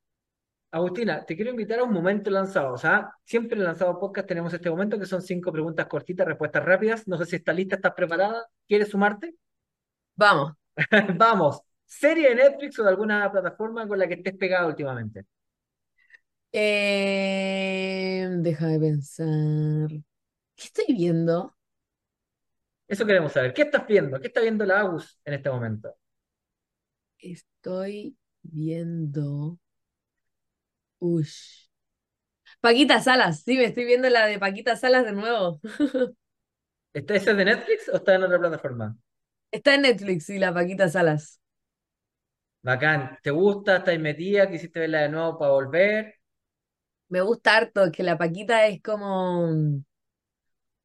Agustina, 0.70 1.25
te 1.25 1.36
quiero 1.36 1.50
invitar 1.50 1.78
a 1.78 1.84
un 1.84 1.92
momento 1.92 2.30
lanzado. 2.30 2.75
O 2.75 2.78
sea, 2.78 3.12
siempre 3.25 3.56
en 3.56 3.64
Lanzado 3.64 3.98
Podcast 3.98 4.28
tenemos 4.28 4.52
este 4.52 4.68
momento 4.68 4.98
que 4.98 5.06
son 5.06 5.22
cinco 5.22 5.52
preguntas 5.52 5.86
cortitas, 5.86 6.26
respuestas 6.26 6.64
rápidas. 6.64 7.08
No 7.08 7.16
sé 7.16 7.26
si 7.26 7.36
estás 7.36 7.56
lista, 7.56 7.76
estás 7.76 7.94
preparada. 7.94 8.46
¿Quieres 8.68 8.88
sumarte? 8.88 9.34
Vamos. 10.16 10.52
Vamos. 11.16 11.65
¿Serie 11.86 12.28
de 12.30 12.34
Netflix 12.36 12.78
o 12.78 12.82
de 12.84 12.90
alguna 12.90 13.30
plataforma 13.30 13.86
con 13.88 13.98
la 13.98 14.06
que 14.08 14.14
estés 14.14 14.36
pegada 14.36 14.66
últimamente? 14.66 15.24
Eh, 16.52 18.26
deja 18.38 18.66
de 18.68 18.80
pensar. 18.80 19.88
¿Qué 20.56 20.64
estoy 20.64 20.86
viendo? 20.94 21.54
Eso 22.88 23.06
queremos 23.06 23.32
saber. 23.32 23.52
¿Qué 23.54 23.62
estás 23.62 23.86
viendo? 23.86 24.20
¿Qué 24.20 24.28
está 24.28 24.40
viendo 24.40 24.64
la 24.64 24.80
Agus 24.80 25.20
en 25.24 25.34
este 25.34 25.50
momento? 25.50 25.94
Estoy 27.18 28.16
viendo. 28.42 29.58
Ush. 31.00 31.68
Paquita 32.60 33.00
Salas, 33.00 33.42
sí, 33.42 33.56
me 33.56 33.64
estoy 33.66 33.84
viendo 33.84 34.08
la 34.08 34.26
de 34.26 34.38
Paquita 34.38 34.76
Salas 34.76 35.04
de 35.04 35.12
nuevo. 35.12 35.60
¿Está 36.92 37.14
esa 37.16 37.34
de 37.34 37.44
Netflix 37.44 37.88
o 37.90 37.96
está 37.96 38.14
en 38.14 38.22
otra 38.24 38.38
plataforma? 38.38 38.96
Está 39.50 39.74
en 39.74 39.82
Netflix, 39.82 40.26
sí, 40.26 40.38
la 40.38 40.54
Paquita 40.54 40.88
Salas. 40.88 41.40
Bacán. 42.66 43.18
¿Te 43.23 43.30
gusta? 43.30 43.78
¿Estás 43.78 43.99
metida? 43.99 44.46
¿Quisiste 44.50 44.80
verla 44.80 45.00
de 45.02 45.08
nuevo 45.08 45.38
para 45.38 45.52
volver? 45.52 46.16
Me 47.08 47.20
gusta 47.20 47.56
harto 47.56 47.90
que 47.92 48.02
la 48.04 48.16
Paquita 48.18 48.64
es 48.68 48.80
como 48.82 49.49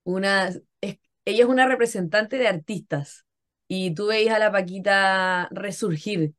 una, 0.04 0.50
es- 0.82 1.00
ella 1.26 1.44
es 1.44 1.50
una 1.50 1.68
representante 1.68 2.38
de 2.38 2.48
artistas 2.48 3.26
y 3.68 3.94
tú 3.96 4.08
veis 4.08 4.32
a 4.32 4.40
la 4.40 4.52
Paquita 4.52 5.48
resurgir. 5.52 6.34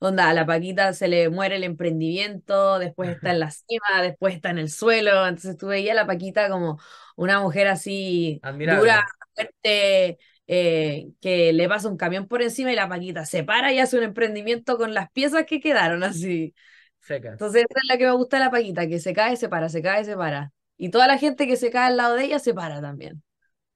Onda, 0.00 0.28
a 0.30 0.34
la 0.34 0.46
Paquita 0.46 0.92
se 0.92 1.08
le 1.08 1.30
muere 1.30 1.56
el 1.56 1.64
emprendimiento, 1.64 2.78
después 2.78 3.10
está 3.10 3.32
en 3.32 3.40
la 3.40 3.50
cima, 3.52 4.02
después 4.02 4.34
está 4.34 4.50
en 4.50 4.58
el 4.58 4.70
suelo. 4.70 5.26
Entonces 5.26 5.56
tú 5.56 5.68
veías 5.68 5.92
a 5.92 6.02
la 6.02 6.06
Paquita 6.06 6.50
como 6.50 6.78
una 7.16 7.40
mujer 7.40 7.68
así 7.68 8.42
Admirable. 8.42 9.00
dura, 9.00 9.02
fuerte, 9.34 10.18
eh, 10.46 11.10
que 11.20 11.52
le 11.52 11.68
pasa 11.68 11.88
un 11.88 11.96
camión 11.96 12.28
por 12.28 12.42
encima 12.42 12.72
y 12.72 12.76
la 12.76 12.88
Paquita 12.88 13.24
se 13.26 13.44
para 13.44 13.72
y 13.72 13.78
hace 13.80 13.96
un 13.98 14.04
emprendimiento 14.04 14.76
con 14.78 14.94
las 14.94 15.10
piezas 15.12 15.44
que 15.46 15.60
quedaron 15.60 16.02
así. 16.04 16.54
Seca. 17.00 17.38
Entonces, 17.38 17.64
esa 17.68 17.80
es 17.82 17.88
la 17.88 17.98
que 17.98 18.06
me 18.06 18.12
gusta 18.12 18.38
de 18.38 18.44
la 18.44 18.50
Paquita, 18.50 18.88
que 18.88 19.00
se 19.00 19.12
cae, 19.14 19.36
se 19.36 19.48
para, 19.48 19.68
se 19.68 19.82
cae, 19.82 20.04
se 20.04 20.16
para. 20.16 20.52
Y 20.76 20.90
toda 20.90 21.06
la 21.08 21.18
gente 21.18 21.46
que 21.46 21.56
se 21.56 21.70
cae 21.70 21.88
al 21.88 21.96
lado 21.96 22.14
de 22.16 22.24
ella 22.24 22.38
se 22.38 22.54
para 22.54 22.80
también. 22.80 23.22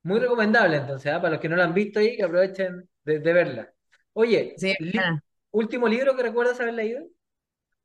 Muy 0.03 0.19
recomendable 0.21 0.77
entonces, 0.77 1.13
¿ah? 1.13 1.21
Para 1.21 1.33
los 1.35 1.41
que 1.41 1.49
no 1.49 1.57
la 1.57 1.65
han 1.65 1.75
visto 1.75 2.01
ahí, 2.01 2.17
que 2.17 2.25
aprovechen 2.25 2.89
de, 3.05 3.19
de 3.21 3.33
verla. 3.33 3.73
Oye, 4.15 4.63
Sí, 4.63 4.75
li-. 4.79 5.05
¿último 5.51 5.89
libro 5.89 6.17
que 6.17 6.23
recuerdas 6.23 6.61
haber 6.61 6.75
leído? 6.75 7.07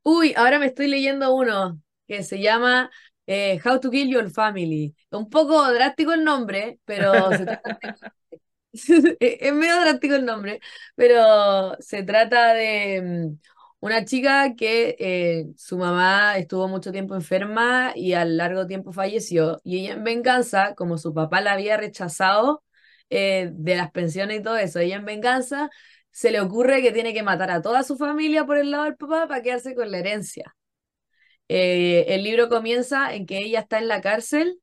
Uy, 0.02 0.34
ahora 0.36 0.58
me 0.58 0.66
estoy 0.66 0.88
leyendo 0.88 1.34
uno 1.34 1.80
que 2.06 2.22
se 2.22 2.40
llama 2.40 2.90
eh, 3.26 3.58
How 3.64 3.80
to 3.80 3.90
Kill 3.90 4.08
Your 4.10 4.30
Family. 4.30 4.94
Un 5.10 5.30
poco 5.30 5.70
drástico 5.72 6.12
el 6.12 6.24
nombre, 6.24 6.78
pero 6.84 7.32
se 7.32 7.46
trata 7.46 7.78
es 9.20 9.52
medio 9.54 9.80
drástico 9.80 10.14
el 10.16 10.24
nombre, 10.24 10.60
pero 10.96 11.76
se 11.80 12.02
trata 12.02 12.54
de 12.54 13.02
mm, 13.02 13.38
una 13.80 14.04
chica 14.04 14.54
que 14.56 14.96
eh, 14.98 15.46
su 15.56 15.78
mamá 15.78 16.36
estuvo 16.38 16.68
mucho 16.68 16.90
tiempo 16.92 17.14
enferma 17.14 17.92
y 17.94 18.14
al 18.14 18.36
largo 18.36 18.66
tiempo 18.66 18.92
falleció. 18.92 19.60
Y 19.64 19.80
ella 19.80 19.94
en 19.94 20.04
venganza, 20.04 20.74
como 20.74 20.98
su 20.98 21.14
papá 21.14 21.40
la 21.40 21.52
había 21.52 21.76
rechazado 21.76 22.64
eh, 23.10 23.50
de 23.52 23.76
las 23.76 23.90
pensiones 23.92 24.40
y 24.40 24.42
todo 24.42 24.56
eso, 24.56 24.80
ella 24.80 24.96
en 24.96 25.04
venganza 25.04 25.70
se 26.10 26.30
le 26.30 26.40
ocurre 26.40 26.82
que 26.82 26.92
tiene 26.92 27.12
que 27.14 27.22
matar 27.22 27.50
a 27.50 27.62
toda 27.62 27.82
su 27.84 27.96
familia 27.96 28.46
por 28.46 28.58
el 28.58 28.70
lado 28.70 28.84
del 28.84 28.96
papá 28.96 29.28
para 29.28 29.42
quedarse 29.42 29.74
con 29.74 29.90
la 29.90 29.98
herencia. 29.98 30.56
Eh, 31.48 32.06
el 32.08 32.24
libro 32.24 32.48
comienza 32.48 33.14
en 33.14 33.26
que 33.26 33.38
ella 33.38 33.60
está 33.60 33.78
en 33.78 33.88
la 33.88 34.00
cárcel, 34.00 34.60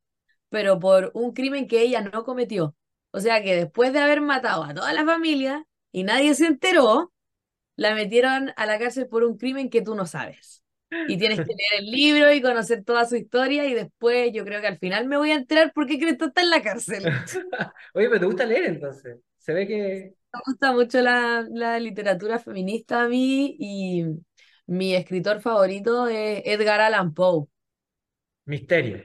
pero 0.49 0.79
por 0.79 1.11
un 1.13 1.33
crimen 1.33 1.67
que 1.67 1.81
ella 1.81 2.01
no 2.01 2.23
cometió. 2.23 2.75
O 3.11 3.19
sea 3.19 3.43
que 3.43 3.55
después 3.55 3.93
de 3.93 3.99
haber 3.99 4.21
matado 4.21 4.63
a 4.63 4.73
toda 4.73 4.93
la 4.93 5.05
familia 5.05 5.65
y 5.91 6.03
nadie 6.03 6.35
se 6.35 6.47
enteró, 6.47 7.13
la 7.75 7.95
metieron 7.95 8.53
a 8.57 8.65
la 8.65 8.79
cárcel 8.79 9.07
por 9.07 9.23
un 9.23 9.37
crimen 9.37 9.69
que 9.69 9.81
tú 9.81 9.95
no 9.95 10.05
sabes. 10.05 10.63
Y 11.07 11.17
tienes 11.17 11.41
que 11.41 11.53
leer 11.55 11.83
el 11.85 11.91
libro 11.91 12.31
y 12.33 12.41
conocer 12.41 12.83
toda 12.83 13.05
su 13.05 13.15
historia 13.17 13.65
y 13.65 13.73
después 13.73 14.31
yo 14.33 14.45
creo 14.45 14.61
que 14.61 14.67
al 14.67 14.79
final 14.79 15.07
me 15.07 15.17
voy 15.17 15.31
a 15.31 15.35
enterar 15.35 15.73
por 15.73 15.87
qué 15.87 15.99
Cristo 15.99 16.25
está 16.27 16.41
en 16.41 16.49
la 16.51 16.61
cárcel. 16.63 17.13
Oye, 17.93 18.07
pero 18.09 18.19
te 18.19 18.25
gusta 18.25 18.45
leer 18.45 18.65
entonces. 18.65 19.19
Se 19.37 19.53
ve 19.53 19.67
que 19.67 20.15
Me 20.33 20.39
gusta 20.45 20.71
mucho 20.73 21.01
la, 21.01 21.45
la 21.51 21.79
literatura 21.79 22.39
feminista 22.39 23.01
a 23.03 23.07
mí 23.09 23.55
y 23.59 24.05
mi 24.67 24.95
escritor 24.95 25.41
favorito 25.41 26.07
es 26.07 26.41
Edgar 26.45 26.79
Allan 26.81 27.13
Poe. 27.13 27.47
misterio. 28.45 29.01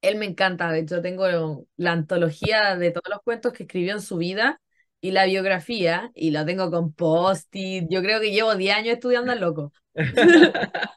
Él 0.00 0.16
me 0.16 0.26
encanta, 0.26 0.70
de 0.70 0.80
hecho 0.80 1.02
tengo 1.02 1.66
la 1.76 1.92
antología 1.92 2.76
de 2.76 2.90
todos 2.90 3.08
los 3.10 3.20
cuentos 3.22 3.52
que 3.52 3.64
escribió 3.64 3.94
en 3.94 4.00
su 4.00 4.16
vida 4.16 4.60
y 5.00 5.10
la 5.10 5.26
biografía 5.26 6.10
y 6.14 6.30
lo 6.30 6.44
tengo 6.44 6.70
con 6.70 6.92
post-it. 6.92 7.86
Yo 7.90 8.00
creo 8.02 8.20
que 8.20 8.30
llevo 8.30 8.54
10 8.54 8.76
años 8.76 8.94
estudiando 8.94 9.32
al 9.32 9.40
loco. 9.40 9.72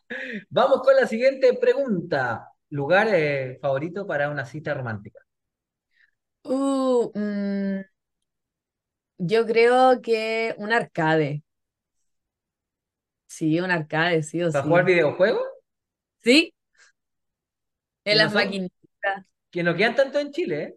Vamos 0.50 0.81
con 0.81 0.96
la 0.96 1.08
siguiente 1.08 1.53
pregunta. 1.53 2.48
¿Lugar 2.70 3.10
eh, 3.12 3.58
favorito 3.62 4.08
para 4.08 4.29
una 4.29 4.46
cita 4.46 4.74
romántica? 4.74 5.20
Uh, 6.43 7.12
mm, 7.13 7.81
yo 9.17 9.46
creo 9.46 10.01
que 10.01 10.55
un 10.58 10.72
arcade. 10.72 11.43
Sí, 13.27 13.60
un 13.60 13.72
arcade, 13.72 14.24
sí 14.24 14.43
o 14.43 14.51
¿Para 14.51 14.63
jugar 14.63 14.86
sí. 14.86 14.93
videojuegos? 14.93 15.43
Sí, 16.24 16.53
en 18.03 18.17
las 18.17 18.31
son, 18.31 18.43
maquinitas. 18.43 18.80
Que 19.51 19.63
no 19.63 19.75
quedan 19.75 19.96
tanto 19.96 20.20
en 20.20 20.31
Chile, 20.31 20.63
¿eh? 20.63 20.75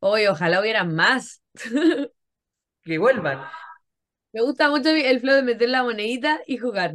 Hoy 0.00 0.26
ojalá 0.26 0.60
hubieran 0.60 0.94
más. 0.94 1.42
Que 2.82 2.98
vuelvan. 2.98 3.38
Me 4.32 4.40
gusta 4.40 4.70
mucho 4.70 4.88
el 4.88 5.20
flow 5.20 5.34
de 5.36 5.42
meter 5.42 5.68
la 5.68 5.82
monedita 5.82 6.40
y 6.46 6.56
jugar. 6.56 6.94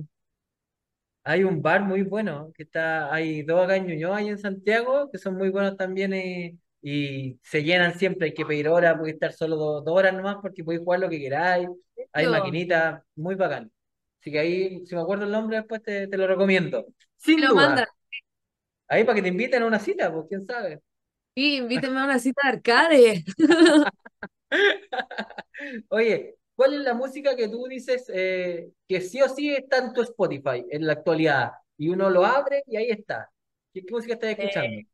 Hay 1.26 1.44
un 1.44 1.62
bar 1.62 1.84
muy 1.84 2.02
bueno, 2.04 2.52
que 2.56 2.64
está, 2.64 3.14
hay 3.14 3.44
dos 3.44 3.64
acá 3.64 3.78
en 3.78 3.88
Ñuñoa 3.88 4.22
y 4.22 4.28
en 4.30 4.38
Santiago, 4.38 5.10
que 5.10 5.18
son 5.18 5.36
muy 5.38 5.50
buenos 5.50 5.78
también 5.78 6.14
eh, 6.14 6.58
y 6.82 7.40
se 7.44 7.64
llenan 7.64 7.98
siempre, 7.98 8.28
hay 8.28 8.34
que 8.34 8.46
pedir 8.46 8.68
horas, 8.68 8.98
puede 8.98 9.14
estar 9.14 9.32
solo 9.32 9.56
dos, 9.56 9.86
dos 9.86 9.96
horas 9.98 10.14
nomás 10.14 10.38
porque 10.42 10.64
podéis 10.66 10.84
jugar 10.84 11.00
lo 11.00 11.10
que 11.10 11.20
queráis, 11.20 11.70
hay 12.12 12.28
maquinitas, 12.28 13.02
muy 13.16 13.36
bacán. 13.36 13.72
Así 14.20 14.32
que 14.32 14.40
ahí, 14.40 14.86
si 14.86 14.96
me 14.96 15.02
acuerdo 15.02 15.24
el 15.26 15.32
nombre 15.32 15.58
después 15.58 15.82
te, 15.82 16.08
te 16.08 16.18
lo 16.18 16.28
recomiendo. 16.28 16.88
Sin 17.18 17.40
lo 17.42 17.56
mandan. 17.56 17.86
duda, 17.86 17.88
ahí 18.88 19.04
para 19.04 19.16
que 19.16 19.22
te 19.24 19.28
inviten 19.30 19.64
a 19.64 19.68
una 19.68 19.80
cita, 19.80 20.12
pues 20.12 20.26
quién 20.30 20.46
sabe. 20.46 20.82
Sí, 21.36 21.58
invítenme 21.60 22.00
a 22.00 22.06
una 22.06 22.20
cita 22.20 22.42
de 22.44 22.50
arcade. 22.50 23.24
Oye, 25.90 26.36
¿cuál 26.56 26.74
es 26.76 26.82
la 26.82 26.94
música 26.94 27.36
que 27.36 27.48
tú 27.48 27.66
dices 27.68 28.06
eh, 28.14 28.72
que 28.88 29.02
sí 29.02 29.22
o 29.22 29.30
sí 29.30 29.54
está 29.54 29.78
en 29.80 29.94
tu 29.94 30.02
Spotify 30.02 30.66
en 30.70 30.86
la 30.86 30.94
actualidad? 30.94 31.52
Y 31.78 31.90
uno 31.90 32.10
lo 32.10 32.26
abre 32.26 32.64
y 32.68 32.78
ahí 32.78 32.90
está. 32.90 33.30
¿Qué, 33.74 33.84
qué 33.86 33.92
música 33.94 34.14
estás 34.14 34.32
escuchando? 34.32 34.70
Eh, 34.70 34.88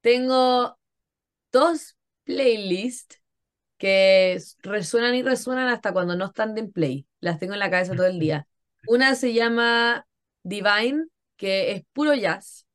tengo 0.00 0.78
dos 1.52 1.96
playlists 2.24 3.20
que 3.78 4.38
resuenan 4.60 5.14
y 5.14 5.22
resuenan 5.22 5.68
hasta 5.68 5.92
cuando 5.92 6.16
no 6.16 6.26
están 6.26 6.56
en 6.58 6.72
play. 6.72 7.06
Las 7.20 7.38
tengo 7.38 7.54
en 7.54 7.60
la 7.60 7.70
cabeza 7.70 7.94
todo 7.96 8.06
el 8.06 8.18
día. 8.20 8.46
Una 8.86 9.14
se 9.14 9.32
llama 9.34 10.06
Divine, 10.42 11.06
que 11.38 11.72
es 11.72 11.84
puro 11.94 12.14
jazz. 12.14 12.66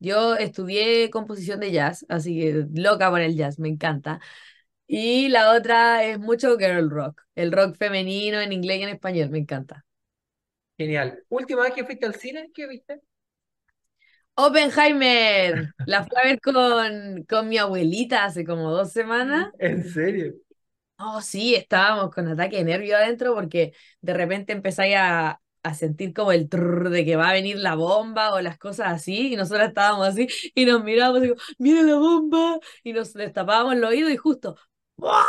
Yo 0.00 0.36
estudié 0.36 1.10
composición 1.10 1.60
de 1.60 1.72
jazz, 1.72 2.06
así 2.08 2.38
que 2.38 2.66
loca 2.74 3.10
por 3.10 3.20
el 3.20 3.36
jazz, 3.36 3.58
me 3.58 3.68
encanta. 3.68 4.20
Y 4.86 5.28
la 5.28 5.52
otra 5.54 6.04
es 6.04 6.18
mucho 6.18 6.58
girl 6.58 6.90
rock, 6.90 7.22
el 7.34 7.52
rock 7.52 7.76
femenino 7.76 8.40
en 8.40 8.52
inglés 8.52 8.80
y 8.80 8.82
en 8.82 8.88
español, 8.90 9.30
me 9.30 9.38
encanta. 9.38 9.84
Genial. 10.76 11.22
Última 11.28 11.62
vez 11.62 11.74
que 11.74 11.84
fuiste 11.84 12.06
al 12.06 12.14
cine, 12.14 12.50
¿qué 12.54 12.66
viste? 12.66 13.00
Oppenheimer, 14.34 15.74
la 15.86 16.04
fui 16.04 16.16
a 16.16 16.26
ver 16.26 16.40
con, 16.40 17.24
con 17.24 17.48
mi 17.48 17.58
abuelita 17.58 18.24
hace 18.24 18.44
como 18.44 18.70
dos 18.70 18.92
semanas. 18.92 19.50
¿En 19.58 19.84
serio? 19.84 20.34
Oh, 20.98 21.20
sí, 21.22 21.54
estábamos 21.54 22.10
con 22.10 22.28
ataque 22.28 22.56
de 22.56 22.64
nervio 22.64 22.96
adentro 22.96 23.34
porque 23.34 23.72
de 24.00 24.14
repente 24.14 24.52
empezáis 24.52 24.96
a, 24.98 25.40
a 25.62 25.74
sentir 25.74 26.12
como 26.14 26.32
el 26.32 26.48
trrr 26.48 26.90
de 26.90 27.04
que 27.04 27.16
va 27.16 27.30
a 27.30 27.32
venir 27.32 27.56
la 27.58 27.74
bomba 27.74 28.32
o 28.34 28.40
las 28.40 28.58
cosas 28.58 28.88
así, 28.92 29.32
y 29.32 29.36
nosotros 29.36 29.68
estábamos 29.68 30.08
así 30.08 30.26
y 30.54 30.64
nos 30.64 30.82
mirábamos 30.84 31.20
y 31.20 31.22
digo, 31.24 31.36
mira 31.58 31.82
la 31.82 31.96
bomba, 31.96 32.58
y 32.82 32.92
nos 32.92 33.12
destapábamos 33.12 33.74
el 33.74 33.84
oído 33.84 34.08
y 34.10 34.16
justo, 34.16 34.56
¡buah! 34.96 35.24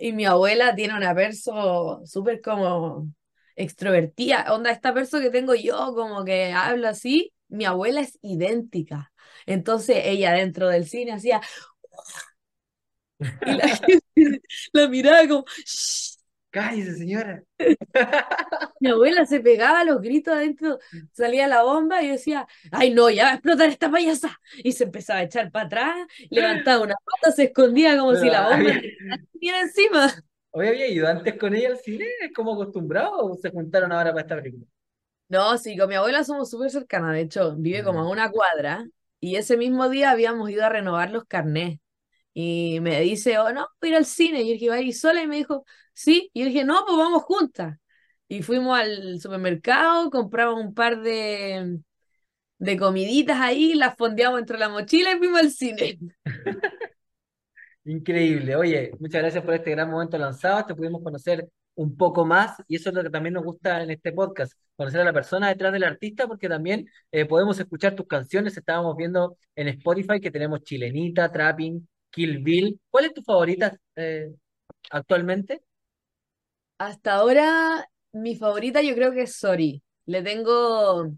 y 0.00 0.12
mi 0.12 0.24
abuela 0.26 0.74
tiene 0.74 0.96
una 0.96 1.14
perso 1.14 2.02
súper 2.04 2.40
como 2.40 3.08
extrovertida, 3.56 4.46
onda, 4.54 4.70
esta 4.70 4.94
perso 4.94 5.20
que 5.20 5.30
tengo 5.30 5.54
yo 5.54 5.94
como 5.94 6.24
que 6.24 6.52
habla 6.52 6.90
así, 6.90 7.32
mi 7.48 7.64
abuela 7.64 8.00
es 8.00 8.18
idéntica. 8.22 9.12
Entonces 9.46 9.98
ella 10.04 10.32
dentro 10.32 10.68
del 10.68 10.86
cine 10.86 11.12
hacía, 11.12 11.40
y 13.44 13.52
la 13.54 13.68
gente 13.76 14.40
la 14.72 14.88
miraba 14.88 15.26
como. 15.28 15.44
Cállese, 16.50 16.94
señora. 16.94 17.42
Mi 18.80 18.88
abuela 18.88 19.26
se 19.26 19.40
pegaba 19.40 19.84
los 19.84 20.00
gritos 20.00 20.34
adentro, 20.34 20.78
salía 21.12 21.46
la 21.46 21.62
bomba 21.62 22.02
y 22.02 22.08
decía, 22.08 22.46
ay 22.72 22.90
no, 22.90 23.10
ya 23.10 23.24
va 23.24 23.30
a 23.30 23.34
explotar 23.34 23.68
esta 23.68 23.90
payasa. 23.90 24.40
Y 24.64 24.72
se 24.72 24.84
empezaba 24.84 25.20
a 25.20 25.24
echar 25.24 25.50
para 25.50 25.66
atrás, 25.66 26.06
levantaba 26.30 26.82
una 26.82 26.94
pata, 26.94 27.34
se 27.34 27.44
escondía 27.44 27.98
como 27.98 28.14
si 28.14 28.30
la 28.30 28.48
bomba 28.48 28.70
estuviera 28.70 29.60
encima. 29.60 30.14
¿Hoy 30.50 30.68
había 30.68 30.88
ido 30.88 31.06
antes 31.06 31.36
con 31.38 31.54
ella 31.54 31.68
al 31.68 31.78
cine? 31.78 32.06
¿Es 32.22 32.32
como 32.32 32.54
acostumbrado 32.54 33.26
o 33.26 33.36
se 33.36 33.50
juntaron 33.50 33.92
ahora 33.92 34.10
para 34.12 34.22
esta 34.22 34.36
película? 34.36 34.64
No, 35.28 35.58
sí, 35.58 35.76
con 35.76 35.88
mi 35.90 35.94
abuela 35.94 36.24
somos 36.24 36.48
súper 36.50 36.70
cercanas, 36.70 37.12
de 37.12 37.20
hecho, 37.20 37.54
vive 37.56 37.84
como 37.84 38.00
a 38.00 38.08
una 38.08 38.30
cuadra 38.30 38.86
y 39.20 39.36
ese 39.36 39.58
mismo 39.58 39.90
día 39.90 40.10
habíamos 40.10 40.48
ido 40.50 40.64
a 40.64 40.70
renovar 40.70 41.10
los 41.10 41.24
carnés. 41.26 41.78
Y 42.34 42.78
me 42.82 43.00
dice, 43.00 43.38
oh, 43.38 43.52
no, 43.52 43.68
voy 43.80 43.90
a 43.90 43.92
ir 43.92 43.96
al 43.96 44.04
cine. 44.06 44.42
Y 44.42 44.46
yo 44.48 44.52
dije, 44.54 44.68
¿va 44.70 44.76
a 44.76 44.80
ir 44.80 44.94
sola? 44.94 45.22
Y 45.22 45.26
me 45.26 45.36
dijo, 45.36 45.64
sí. 45.98 46.30
Y 46.32 46.40
yo 46.40 46.46
dije, 46.46 46.64
no, 46.64 46.84
pues 46.86 46.96
vamos 46.96 47.22
juntas. 47.24 47.76
Y 48.28 48.42
fuimos 48.42 48.78
al 48.78 49.20
supermercado, 49.20 50.10
compramos 50.10 50.62
un 50.62 50.74
par 50.74 51.00
de, 51.00 51.78
de 52.58 52.76
comiditas 52.76 53.40
ahí, 53.40 53.74
las 53.74 53.96
fondeamos 53.96 54.40
entre 54.40 54.58
la 54.58 54.68
mochila 54.68 55.12
y 55.12 55.18
fuimos 55.18 55.40
al 55.40 55.50
cine. 55.50 55.98
Increíble. 57.84 58.54
Oye, 58.54 58.90
muchas 59.00 59.22
gracias 59.22 59.42
por 59.44 59.54
este 59.54 59.70
gran 59.70 59.90
momento 59.90 60.18
lanzado. 60.18 60.64
Te 60.66 60.74
pudimos 60.74 61.02
conocer 61.02 61.48
un 61.74 61.96
poco 61.96 62.26
más 62.26 62.62
y 62.68 62.76
eso 62.76 62.90
es 62.90 62.94
lo 62.94 63.02
que 63.02 63.10
también 63.10 63.34
nos 63.34 63.44
gusta 63.44 63.82
en 63.82 63.90
este 63.90 64.12
podcast, 64.12 64.52
conocer 64.76 65.00
a 65.00 65.04
la 65.04 65.12
persona 65.12 65.48
detrás 65.48 65.72
del 65.72 65.84
artista 65.84 66.26
porque 66.26 66.48
también 66.48 66.86
eh, 67.12 67.24
podemos 67.24 67.58
escuchar 67.58 67.94
tus 67.94 68.06
canciones. 68.06 68.56
Estábamos 68.56 68.96
viendo 68.96 69.36
en 69.56 69.68
Spotify 69.68 70.20
que 70.20 70.30
tenemos 70.30 70.62
Chilenita, 70.62 71.32
Trapping, 71.32 71.88
Kill 72.10 72.38
Bill. 72.40 72.78
¿Cuál 72.90 73.06
es 73.06 73.14
tu 73.14 73.22
favorita 73.22 73.76
eh, 73.96 74.34
actualmente? 74.90 75.62
Hasta 76.78 77.14
ahora, 77.14 77.88
mi 78.12 78.36
favorita 78.36 78.82
yo 78.82 78.94
creo 78.94 79.12
que 79.12 79.22
es 79.22 79.34
Sorry. 79.36 79.82
Le 80.06 80.22
tengo 80.22 81.10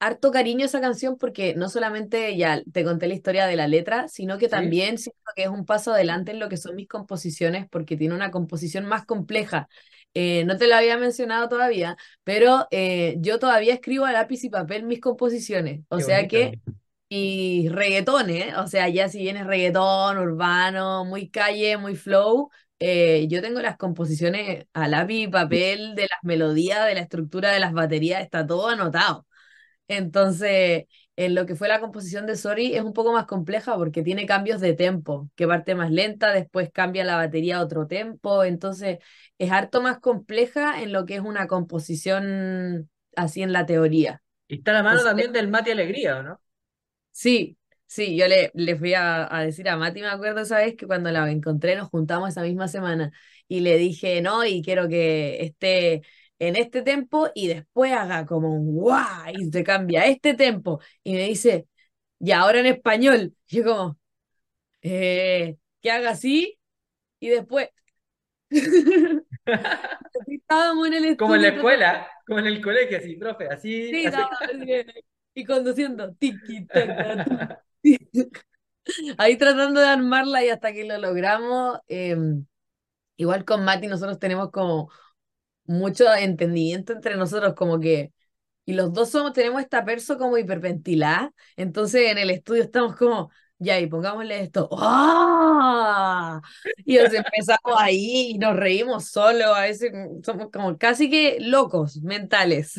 harto 0.00 0.30
cariño 0.32 0.62
a 0.64 0.66
esa 0.66 0.80
canción 0.80 1.16
porque 1.18 1.54
no 1.54 1.68
solamente 1.68 2.36
ya 2.36 2.62
te 2.72 2.82
conté 2.84 3.06
la 3.08 3.14
historia 3.14 3.46
de 3.46 3.54
la 3.56 3.68
letra, 3.68 4.08
sino 4.08 4.38
que 4.38 4.48
Sí. 4.48 4.48
también 4.48 4.98
siento 4.98 5.20
que 5.36 5.44
es 5.44 5.48
un 5.48 5.64
paso 5.66 5.92
adelante 5.92 6.32
en 6.32 6.40
lo 6.40 6.48
que 6.48 6.56
son 6.56 6.74
mis 6.76 6.88
composiciones 6.88 7.68
porque 7.70 7.96
tiene 7.96 8.14
una 8.14 8.30
composición 8.30 8.86
más 8.86 9.04
compleja. 9.06 9.68
Eh, 10.14 10.44
no 10.44 10.56
te 10.58 10.66
lo 10.66 10.74
había 10.76 10.96
mencionado 10.98 11.48
todavía, 11.48 11.96
pero 12.24 12.66
eh, 12.70 13.16
yo 13.20 13.38
todavía 13.38 13.74
escribo 13.74 14.04
a 14.06 14.12
lápiz 14.12 14.42
y 14.44 14.50
papel 14.50 14.84
mis 14.84 15.00
composiciones. 15.00 15.82
O 15.88 16.00
Qué 16.00 16.02
sea 16.02 16.26
bonito. 16.28 16.28
que 16.28 16.58
y 17.08 17.68
reggaetón, 17.68 18.30
¿eh? 18.30 18.54
O 18.56 18.66
sea, 18.66 18.88
ya 18.88 19.08
si 19.08 19.18
vienes 19.18 19.46
reggaetón, 19.46 20.16
urbano, 20.18 21.04
muy 21.04 21.28
calle, 21.28 21.76
muy 21.76 21.94
flow, 21.96 22.50
eh, 22.84 23.26
yo 23.28 23.40
tengo 23.42 23.60
las 23.60 23.76
composiciones 23.76 24.66
a 24.72 24.88
lápiz 24.88 25.22
y 25.24 25.28
papel 25.28 25.94
de 25.94 26.02
las 26.02 26.18
melodías, 26.22 26.86
de 26.86 26.94
la 26.94 27.00
estructura 27.00 27.52
de 27.52 27.60
las 27.60 27.72
baterías, 27.72 28.22
está 28.22 28.46
todo 28.46 28.68
anotado. 28.68 29.26
Entonces, 29.88 30.84
en 31.16 31.34
lo 31.34 31.46
que 31.46 31.54
fue 31.54 31.68
la 31.68 31.80
composición 31.80 32.26
de 32.26 32.36
Sorry 32.36 32.74
es 32.74 32.82
un 32.82 32.92
poco 32.92 33.12
más 33.12 33.26
compleja 33.26 33.76
porque 33.76 34.02
tiene 34.02 34.26
cambios 34.26 34.60
de 34.60 34.74
tempo, 34.74 35.30
que 35.36 35.46
parte 35.46 35.74
más 35.74 35.90
lenta, 35.90 36.32
después 36.32 36.70
cambia 36.72 37.04
la 37.04 37.16
batería 37.16 37.58
a 37.58 37.62
otro 37.62 37.86
tempo, 37.86 38.44
entonces 38.44 38.98
es 39.38 39.50
harto 39.50 39.82
más 39.82 39.98
compleja 40.00 40.82
en 40.82 40.92
lo 40.92 41.04
que 41.04 41.16
es 41.16 41.20
una 41.20 41.46
composición 41.46 42.90
así 43.16 43.42
en 43.42 43.52
la 43.52 43.66
teoría. 43.66 44.22
Y 44.48 44.56
está 44.56 44.72
la 44.72 44.82
mano 44.82 44.98
Entonces, 44.98 45.10
también 45.10 45.32
del 45.32 45.48
Mati 45.48 45.70
Alegría, 45.70 46.18
¿o 46.18 46.22
no? 46.22 46.40
Sí, 47.10 47.56
sí, 47.92 48.16
yo 48.16 48.26
le, 48.28 48.50
le 48.54 48.76
fui 48.76 48.94
a, 48.94 49.34
a 49.34 49.42
decir 49.44 49.68
a 49.68 49.76
Mati, 49.76 50.00
me 50.00 50.08
acuerdo 50.08 50.40
esa 50.40 50.58
vez 50.58 50.76
que 50.76 50.86
cuando 50.86 51.10
la 51.10 51.30
encontré 51.30 51.76
nos 51.76 51.88
juntamos 51.88 52.30
esa 52.30 52.42
misma 52.42 52.68
semana 52.68 53.12
y 53.48 53.60
le 53.60 53.76
dije, 53.76 54.22
no, 54.22 54.44
y 54.44 54.62
quiero 54.62 54.88
que 54.88 55.42
esté 55.44 56.02
en 56.38 56.56
este 56.56 56.82
tempo 56.82 57.28
y 57.34 57.48
después 57.48 57.92
haga 57.92 58.26
como 58.26 58.54
un 58.54 58.72
guau 58.72 59.32
y 59.32 59.50
se 59.50 59.62
cambia 59.64 60.06
este 60.06 60.34
tempo. 60.34 60.80
Y 61.04 61.12
me 61.14 61.24
dice, 61.28 61.66
y 62.20 62.32
ahora 62.32 62.60
en 62.60 62.66
español. 62.66 63.34
Y 63.48 63.56
yo 63.58 63.64
como, 63.64 63.98
eh, 64.82 65.58
que 65.82 65.90
haga 65.90 66.10
así 66.10 66.58
y 67.20 67.28
después. 67.30 67.70
Estábamos 70.26 70.86
en 70.88 70.94
el 70.94 71.04
Como 71.16 71.34
en 71.36 71.42
la 71.42 71.48
estudio 71.48 71.54
escuela, 71.54 72.08
como 72.26 72.38
en 72.40 72.46
el 72.46 72.60
colegio, 72.62 72.98
así, 72.98 73.16
profe, 73.16 73.48
así, 73.48 73.90
Sí, 73.90 74.06
así. 74.06 74.20
estaba 74.20 74.28
así, 74.40 74.84
y 75.34 75.44
conduciendo, 75.44 76.14
tiki, 76.14 76.66
tiki. 76.66 77.16
Ahí 79.18 79.36
tratando 79.36 79.80
de 79.80 79.88
armarla 79.88 80.44
y 80.44 80.48
hasta 80.50 80.72
que 80.72 80.84
lo 80.84 80.98
logramos, 80.98 81.78
eh, 81.88 82.16
igual 83.16 83.44
con 83.44 83.64
Mati 83.64 83.86
nosotros 83.86 84.18
tenemos 84.18 84.50
como 84.50 84.90
mucho 85.66 86.12
entendimiento 86.14 86.92
entre 86.92 87.16
nosotros, 87.16 87.54
como 87.54 87.80
que, 87.80 88.12
y 88.66 88.74
los 88.74 88.92
dos 88.92 89.10
somos, 89.10 89.32
tenemos 89.34 89.62
esta 89.62 89.84
perso 89.84 90.18
como 90.18 90.38
hiperventilada, 90.38 91.32
entonces 91.56 92.10
en 92.10 92.18
el 92.18 92.30
estudio 92.30 92.62
estamos 92.64 92.96
como, 92.96 93.30
ya, 93.58 93.80
y 93.80 93.86
pongámosle 93.88 94.42
esto, 94.42 94.68
¡ah! 94.72 96.40
Y 96.86 96.96
nos 96.98 97.12
empezamos 97.14 97.74
ahí 97.78 98.32
y 98.34 98.38
nos 98.38 98.56
reímos 98.56 99.06
solo, 99.10 99.54
a 99.54 99.62
veces 99.62 99.92
somos 100.24 100.50
como 100.52 100.78
casi 100.78 101.10
que 101.10 101.38
locos 101.40 102.02
mentales. 102.02 102.74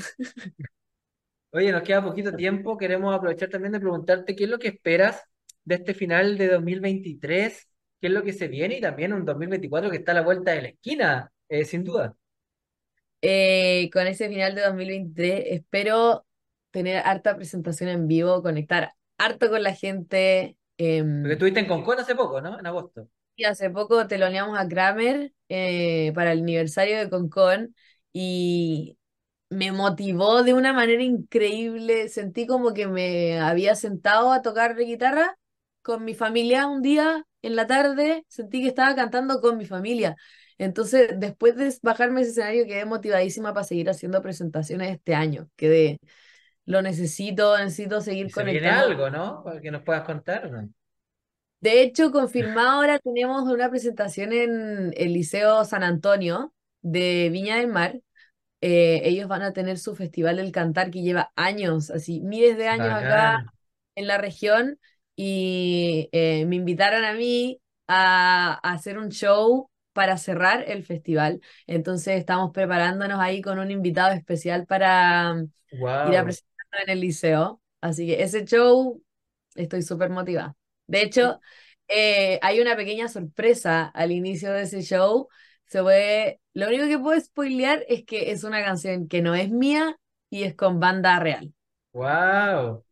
Oye, 1.54 1.72
nos 1.72 1.84
queda 1.84 2.04
poquito 2.04 2.36
tiempo. 2.36 2.78
Queremos 2.78 3.16
aprovechar 3.16 3.50
también 3.50 3.74
de 3.74 3.80
preguntarte 3.80 4.36
qué 4.36 4.46
es 4.46 4.50
lo 4.50 4.58
que 4.60 4.70
esperas 4.70 5.22
de 5.64 5.76
este 5.76 5.94
final 5.94 6.38
de 6.38 6.48
2023, 6.50 7.68
qué 8.02 8.08
es 8.08 8.14
lo 8.14 8.24
que 8.24 8.34
se 8.34 8.48
viene 8.48 8.78
y 8.78 8.82
también 8.82 9.14
un 9.14 9.24
2024 9.24 9.92
que 9.92 9.98
está 9.98 10.12
a 10.14 10.16
la 10.16 10.22
vuelta 10.22 10.52
de 10.52 10.62
la 10.64 10.68
esquina, 10.70 11.32
eh, 11.50 11.64
sin 11.64 11.84
duda. 11.84 12.16
Eh, 13.22 13.90
con 13.94 14.08
ese 14.08 14.28
final 14.30 14.56
de 14.56 14.62
2023 14.64 15.44
espero 15.48 16.26
tener 16.72 16.98
harta 17.06 17.36
presentación 17.36 17.90
en 17.90 18.08
vivo, 18.08 18.42
conectar 18.42 18.94
harto 19.18 19.50
con 19.50 19.62
la 19.64 19.74
gente. 19.76 20.58
em, 20.78 21.22
Porque 21.22 21.34
estuviste 21.34 21.60
en 21.60 21.68
Concon 21.68 22.00
hace 22.00 22.16
poco, 22.16 22.42
¿no? 22.42 22.60
En 22.60 22.66
agosto. 22.66 23.08
y 23.36 23.46
hace 23.46 23.70
poco 23.70 24.08
teloneamos 24.08 24.58
a 24.58 24.68
Kramer 24.68 25.34
eh, 25.50 26.12
para 26.16 26.32
el 26.34 26.40
aniversario 26.40 26.98
de 26.98 27.10
Concon 27.10 27.76
y 28.12 28.98
me 29.54 29.72
motivó 29.72 30.44
de 30.44 30.54
una 30.54 30.74
manera 30.74 31.04
increíble. 31.04 32.10
Sentí 32.10 32.46
como 32.48 32.74
que 32.74 32.88
me 32.88 33.40
había 33.40 33.76
sentado 33.76 34.32
a 34.32 34.42
tocar 34.42 34.76
de 34.76 34.86
guitarra 34.86 35.38
con 35.82 36.04
mi 36.06 36.16
familia 36.16 36.68
un 36.68 36.82
día 36.82 37.26
en 37.42 37.56
la 37.56 37.68
tarde, 37.68 38.26
sentí 38.28 38.62
que 38.62 38.70
estaba 38.70 38.96
cantando 38.96 39.42
con 39.42 39.58
mi 39.58 39.66
familia. 39.66 40.16
Entonces, 40.58 41.12
después 41.18 41.56
de 41.56 41.76
bajarme 41.82 42.22
ese 42.22 42.32
escenario, 42.32 42.66
quedé 42.66 42.86
motivadísima 42.86 43.54
para 43.54 43.66
seguir 43.66 43.90
haciendo 43.90 44.22
presentaciones 44.22 44.92
este 44.92 45.14
año. 45.14 45.50
Quedé, 45.56 46.00
lo 46.66 46.82
necesito, 46.82 47.58
necesito 47.58 48.00
seguir 48.02 48.28
Y 48.28 48.30
se 48.30 48.70
algo, 48.70 49.10
¿no? 49.10 49.44
Para 49.44 49.60
que 49.60 49.72
nos 49.72 49.84
puedas 49.84 50.04
contar. 50.04 50.50
De 51.60 51.82
hecho, 51.82 52.12
confirmado 52.12 52.70
ahora 52.70 53.00
tenemos 53.00 53.44
una 53.44 53.70
presentación 53.70 54.32
en 54.32 54.94
el 54.96 55.14
Liceo 55.14 55.66
San 55.66 55.84
Antonio 55.84 56.54
de 56.82 57.30
Viña 57.32 57.58
del 57.58 57.68
Mar. 57.68 58.00
Eh, 58.66 59.02
ellos 59.06 59.28
van 59.28 59.42
a 59.42 59.52
tener 59.54 59.78
su 59.78 59.96
Festival 59.96 60.38
del 60.38 60.52
Cantar 60.54 60.90
que 60.92 61.02
lleva 61.02 61.32
años, 61.36 61.90
así 61.92 62.22
miles 62.22 62.58
de 62.58 62.68
años 62.70 62.96
acá 62.96 63.46
en 63.96 64.08
la 64.08 64.18
región 64.18 64.80
y 65.16 66.10
eh, 66.14 66.46
me 66.46 66.56
invitaron 66.56 67.04
a 67.04 67.14
mí 67.14 67.62
a, 67.88 68.60
a 68.68 68.74
hacer 68.74 68.98
un 68.98 69.10
show 69.10 69.70
para 69.94 70.18
cerrar 70.18 70.64
el 70.70 70.84
festival. 70.84 71.42
Entonces 71.68 72.18
estamos 72.18 72.52
preparándonos 72.54 73.20
ahí 73.20 73.42
con 73.42 73.60
un 73.60 73.70
invitado 73.72 74.14
especial 74.14 74.66
para 74.66 75.34
mm, 75.36 75.52
ir 76.04 76.18
a 76.18 76.24
Wow. 76.24 76.24
presentarlo 76.24 76.84
en 76.86 76.90
el 76.90 77.02
liceo. 77.02 77.62
Así 77.82 78.08
que 78.08 78.24
ese 78.24 78.46
show 78.46 79.04
estoy 79.56 79.82
súper 79.82 80.10
motivada. 80.10 80.56
De 80.88 81.02
hecho, 81.02 81.40
eh, 81.88 82.40
hay 82.42 82.60
una 82.60 82.76
pequeña 82.76 83.08
sorpresa 83.08 83.86
al 83.86 84.12
inicio 84.12 84.52
de 84.54 84.64
ese 84.64 84.82
show. 84.82 85.28
Se 85.74 85.82
puede, 85.82 86.40
lo 86.54 86.68
único 86.68 86.86
que 86.86 87.00
puedo 87.00 87.20
spoilear 87.20 87.84
es 87.90 88.06
que 88.06 88.30
es 88.30 88.44
una 88.44 88.64
canción 88.64 89.08
que 89.08 89.24
no 89.24 89.34
es 89.34 89.50
mía 89.50 89.98
y 90.30 90.44
es 90.44 90.54
con 90.54 90.80
banda 90.80 91.20
real. 91.20 91.52
Wow. 91.94 92.84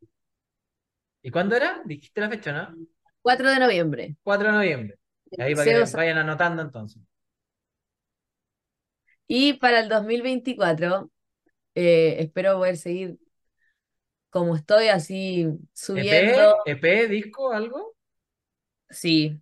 ¿Y 1.21 1.29
cuándo 1.29 1.55
era? 1.55 1.83
Dijiste 1.85 2.21
la 2.21 2.29
fecha, 2.31 2.51
¿no? 2.51 2.75
4 3.21 3.51
de 3.51 3.59
noviembre. 3.59 4.15
4 4.23 4.47
de 4.47 4.53
noviembre. 4.53 4.97
el 5.29 5.41
Ahí 5.43 5.53
para 5.53 5.65
que 5.65 5.85
San- 5.85 5.99
vayan 5.99 6.17
anotando 6.17 6.63
entonces. 6.63 7.03
Y 9.27 9.53
para 9.53 9.79
el 9.81 9.89
2024 9.89 11.11
Eh, 11.75 12.15
espero 12.19 12.57
poder 12.57 12.77
seguir 12.77 13.19
como 14.31 14.55
estoy, 14.55 14.87
así 14.87 15.47
subiendo. 15.73 16.57
¿EP? 16.65 16.87
¿EP? 16.87 17.07
¿Disco? 17.09 17.51
¿Algo? 17.51 17.95
Sí, 18.89 19.39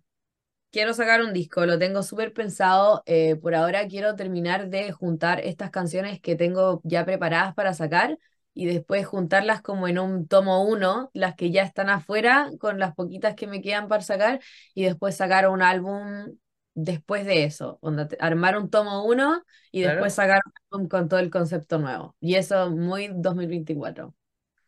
quiero 0.70 0.94
sacar 0.94 1.22
un 1.22 1.32
disco, 1.32 1.66
lo 1.66 1.78
tengo 1.78 2.02
súper 2.02 2.32
pensado. 2.32 3.02
eh, 3.06 3.36
por 3.36 3.54
ahora 3.54 3.86
quiero 3.88 4.16
terminar 4.16 4.68
de 4.70 4.92
juntar 4.92 5.40
estas 5.40 5.70
canciones 5.70 6.20
que 6.20 6.36
tengo 6.36 6.80
ya 6.84 7.04
preparadas 7.04 7.54
para 7.54 7.74
sacar 7.74 8.18
y 8.54 8.66
después 8.66 9.06
juntarlas 9.06 9.62
como 9.62 9.88
en 9.88 9.98
un 9.98 10.26
tomo 10.28 10.64
uno, 10.64 11.10
las 11.14 11.34
que 11.36 11.50
ya 11.50 11.62
están 11.62 11.88
afuera, 11.88 12.50
con 12.58 12.78
las 12.78 12.94
poquitas 12.94 13.34
que 13.34 13.46
me 13.46 13.62
quedan 13.62 13.88
para 13.88 14.02
sacar, 14.02 14.40
y 14.74 14.84
después 14.84 15.16
sacar 15.16 15.48
un 15.48 15.62
álbum 15.62 16.36
después 16.74 17.24
de 17.26 17.44
eso, 17.44 17.78
onda, 17.82 18.08
armar 18.20 18.56
un 18.58 18.70
tomo 18.70 19.04
uno 19.04 19.42
y 19.70 19.82
Claro. 19.82 19.82
después 19.82 20.14
sacar 20.14 20.40
un 20.46 20.52
álbum 20.80 20.88
con 20.88 21.08
todo 21.08 21.20
el 21.20 21.30
concepto 21.30 21.78
nuevo. 21.78 22.16
Y 22.20 22.34
eso 22.36 22.70
muy 22.70 23.08
2024. 23.14 24.14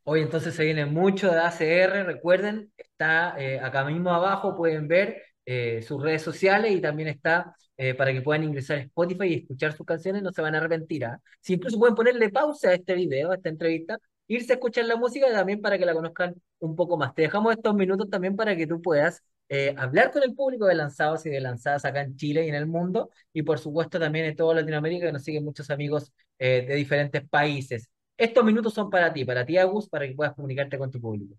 Hoy 0.05 0.21
entonces 0.23 0.55
se 0.55 0.65
viene 0.65 0.85
mucho 0.87 1.31
de 1.31 1.39
ACR, 1.41 2.03
recuerden, 2.05 2.73
está 2.77 3.35
eh, 3.39 3.61
acá 3.61 3.85
mismo 3.85 4.11
abajo, 4.13 4.57
pueden 4.57 4.89
ver 4.89 5.23
eh, 5.45 5.83
sus 5.83 6.03
redes 6.03 6.23
sociales 6.23 6.73
y 6.73 6.81
también 6.81 7.09
está 7.09 7.55
eh, 7.77 7.95
para 7.95 8.13
que 8.13 8.23
puedan 8.23 8.45
ingresar 8.45 8.79
a 8.79 8.81
Spotify 8.83 9.27
y 9.27 9.35
escuchar 9.35 9.73
sus 9.73 9.87
canciones, 9.87 10.23
no 10.23 10.33
se 10.33 10.43
van 10.43 10.55
a 10.55 10.59
arrepentir, 10.59 11.05
¿ah? 11.05 11.21
Si 11.41 11.55
incluso 11.55 11.79
pueden 11.79 11.95
ponerle 11.95 12.31
pausa 12.31 12.71
a 12.71 12.75
este 12.75 12.95
video, 12.95 13.33
a 13.33 13.37
esta 13.37 13.49
entrevista, 13.49 13.99
irse 14.29 14.53
a 14.53 14.57
escuchar 14.57 14.85
la 14.85 14.97
música 14.97 15.31
también 15.33 15.61
para 15.61 15.79
que 15.79 15.87
la 15.87 15.95
conozcan 15.95 16.35
un 16.61 16.77
poco 16.77 16.97
más. 16.97 17.15
Te 17.15 17.23
dejamos 17.23 17.55
estos 17.55 17.75
minutos 17.75 18.09
también 18.09 18.37
para 18.37 18.57
que 18.57 18.67
tú 18.67 18.81
puedas 18.81 19.23
eh, 19.49 19.75
hablar 19.77 20.11
con 20.11 20.23
el 20.23 20.35
público 20.35 20.67
de 20.67 20.75
lanzados 20.75 21.27
y 21.27 21.31
de 21.31 21.41
lanzadas 21.41 21.85
acá 21.85 22.03
en 22.03 22.17
Chile 22.17 22.47
y 22.47 22.49
en 22.49 22.55
el 22.55 22.67
mundo, 22.67 23.11
y 23.33 23.43
por 23.43 23.59
supuesto 23.59 23.99
también 23.99 24.27
en 24.27 24.37
toda 24.37 24.55
Latinoamérica, 24.55 25.07
que 25.07 25.13
nos 25.13 25.25
siguen 25.25 25.45
muchos 25.45 25.71
amigos 25.71 26.13
de 26.39 26.75
diferentes 26.75 27.29
países. 27.29 27.89
Estos 28.17 28.45
minutos 28.45 28.75
son 28.75 28.91
para 28.91 29.13
ti, 29.13 29.25
para 29.25 29.45
ti, 29.47 29.57
Agus, 29.59 29.89
para 29.89 30.07
que 30.07 30.15
puedas 30.15 30.35
comunicarte 30.35 30.79
con 30.79 30.91
tu 30.91 31.01
público. 31.01 31.35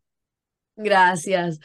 Gracias. 0.75 1.59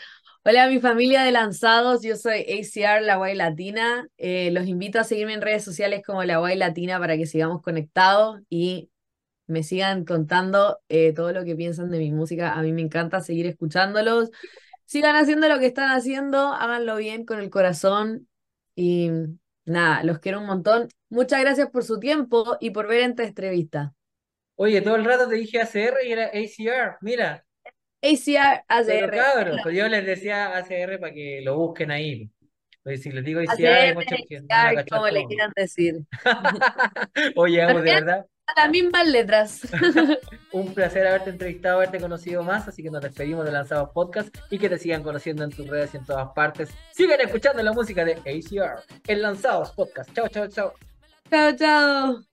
Hola, 0.45 0.69
mi 0.69 0.81
familia 0.81 1.23
de 1.25 1.33
lanzados. 1.33 2.03
Yo 2.03 2.17
soy 2.17 2.41
ACR, 2.41 3.03
la 3.03 3.17
Guay 3.17 3.35
Latina. 3.35 4.09
Eh, 4.17 4.51
los 4.53 4.67
invito 4.67 4.99
a 4.99 5.05
seguirme 5.05 5.35
en 5.35 5.43
redes 5.43 5.63
sociales 5.65 6.03
como 6.05 6.25
la 6.25 6.39
Guay 6.39 6.57
Latina 6.57 6.99
para 6.99 7.17
que 7.17 7.27
sigamos 7.27 7.61
conectados 7.61 8.41
y 8.49 8.91
me 9.47 9.63
sigan 9.63 10.05
contando 10.05 10.79
eh, 10.89 11.13
todo 11.13 11.33
lo 11.33 11.45
que 11.45 11.55
piensan 11.55 11.91
de 11.91 11.99
mi 11.99 12.13
música. 12.13 12.55
A 12.55 12.63
mí 12.63 12.73
me 12.73 12.83
encanta 12.83 13.21
seguir 13.21 13.47
escuchándolos. 13.47 14.31
Sigan 14.87 15.17
haciendo 15.17 15.49
lo 15.49 15.59
que 15.59 15.67
están 15.67 15.91
haciendo, 15.91 16.55
háganlo 16.55 16.97
bien 16.97 17.27
con 17.27 17.41
el 17.41 17.51
corazón 17.51 18.27
y 18.75 19.11
nada, 19.67 20.03
los 20.03 20.19
quiero 20.19 20.41
un 20.41 20.47
montón. 20.47 20.89
Muchas 21.11 21.41
gracias 21.41 21.69
por 21.71 21.85
su 21.85 21.99
tiempo 22.01 22.57
y 22.59 22.71
por 22.71 22.89
ver 22.89 23.11
esta 23.11 23.25
entrevista. 23.25 23.95
Oye, 24.57 24.81
todo 24.81 24.97
el 24.97 25.05
rato 25.05 25.29
te 25.29 25.37
dije 25.37 25.61
ACR 25.61 26.07
y 26.07 26.13
era 26.13 26.27
ACR, 26.27 26.97
mira, 27.03 27.45
ACR, 28.03 28.65
pero 28.69 29.07
ACR, 29.07 29.17
cabros, 29.17 29.61
pues 29.63 29.77
yo 29.77 29.89
les 29.89 30.07
decía 30.07 30.57
ACR 30.57 31.01
para 31.01 31.13
que 31.13 31.41
lo 31.43 31.57
busquen 31.57 31.91
ahí. 31.91 32.31
Oye, 32.85 32.97
si 32.97 33.11
les 33.11 33.25
digo 33.25 33.41
ACR, 33.41 33.67
hay 33.67 33.89
ACR, 33.89 33.95
muchos 33.95 34.19
que 34.29 34.41
no 34.41 34.47
a 34.51 34.85
como 34.89 35.09
le 35.09 35.27
quieran 35.27 35.53
decir. 35.57 35.97
Oye, 37.37 37.63
Agus, 37.63 37.83
de 37.83 37.91
verdad, 37.91 38.27
Las 38.57 38.71
mismas 38.71 39.09
letras. 39.09 39.61
un 40.53 40.73
placer 40.73 41.07
haberte 41.07 41.31
entrevistado, 41.31 41.77
haberte 41.77 42.01
conocido 42.01 42.43
más, 42.43 42.69
así 42.69 42.83
que 42.83 42.91
nos 42.91 43.03
despedimos 43.03 43.45
de 43.45 43.53
Lanzados 43.53 43.91
Podcast 43.91 44.35
y 44.51 44.59
que 44.59 44.69
te 44.69 44.79
sigan 44.79 45.03
conociendo 45.03 45.45
en 45.45 45.51
tus 45.51 45.67
redes 45.67 45.93
y 45.95 45.97
en 45.99 46.05
todas 46.05 46.29
partes. 46.35 46.71
Sigan 46.93 47.21
escuchando 47.21 47.63
la 47.63 47.73
música 47.73 48.05
de 48.05 48.13
ACR 48.13 48.85
en 49.07 49.23
Lanzados 49.23 49.73
Podcast. 49.73 50.13
Chao, 50.15 50.29
chao, 50.29 50.47
chao. 50.47 50.73
Chao, 51.31 51.57
chao. 51.57 52.28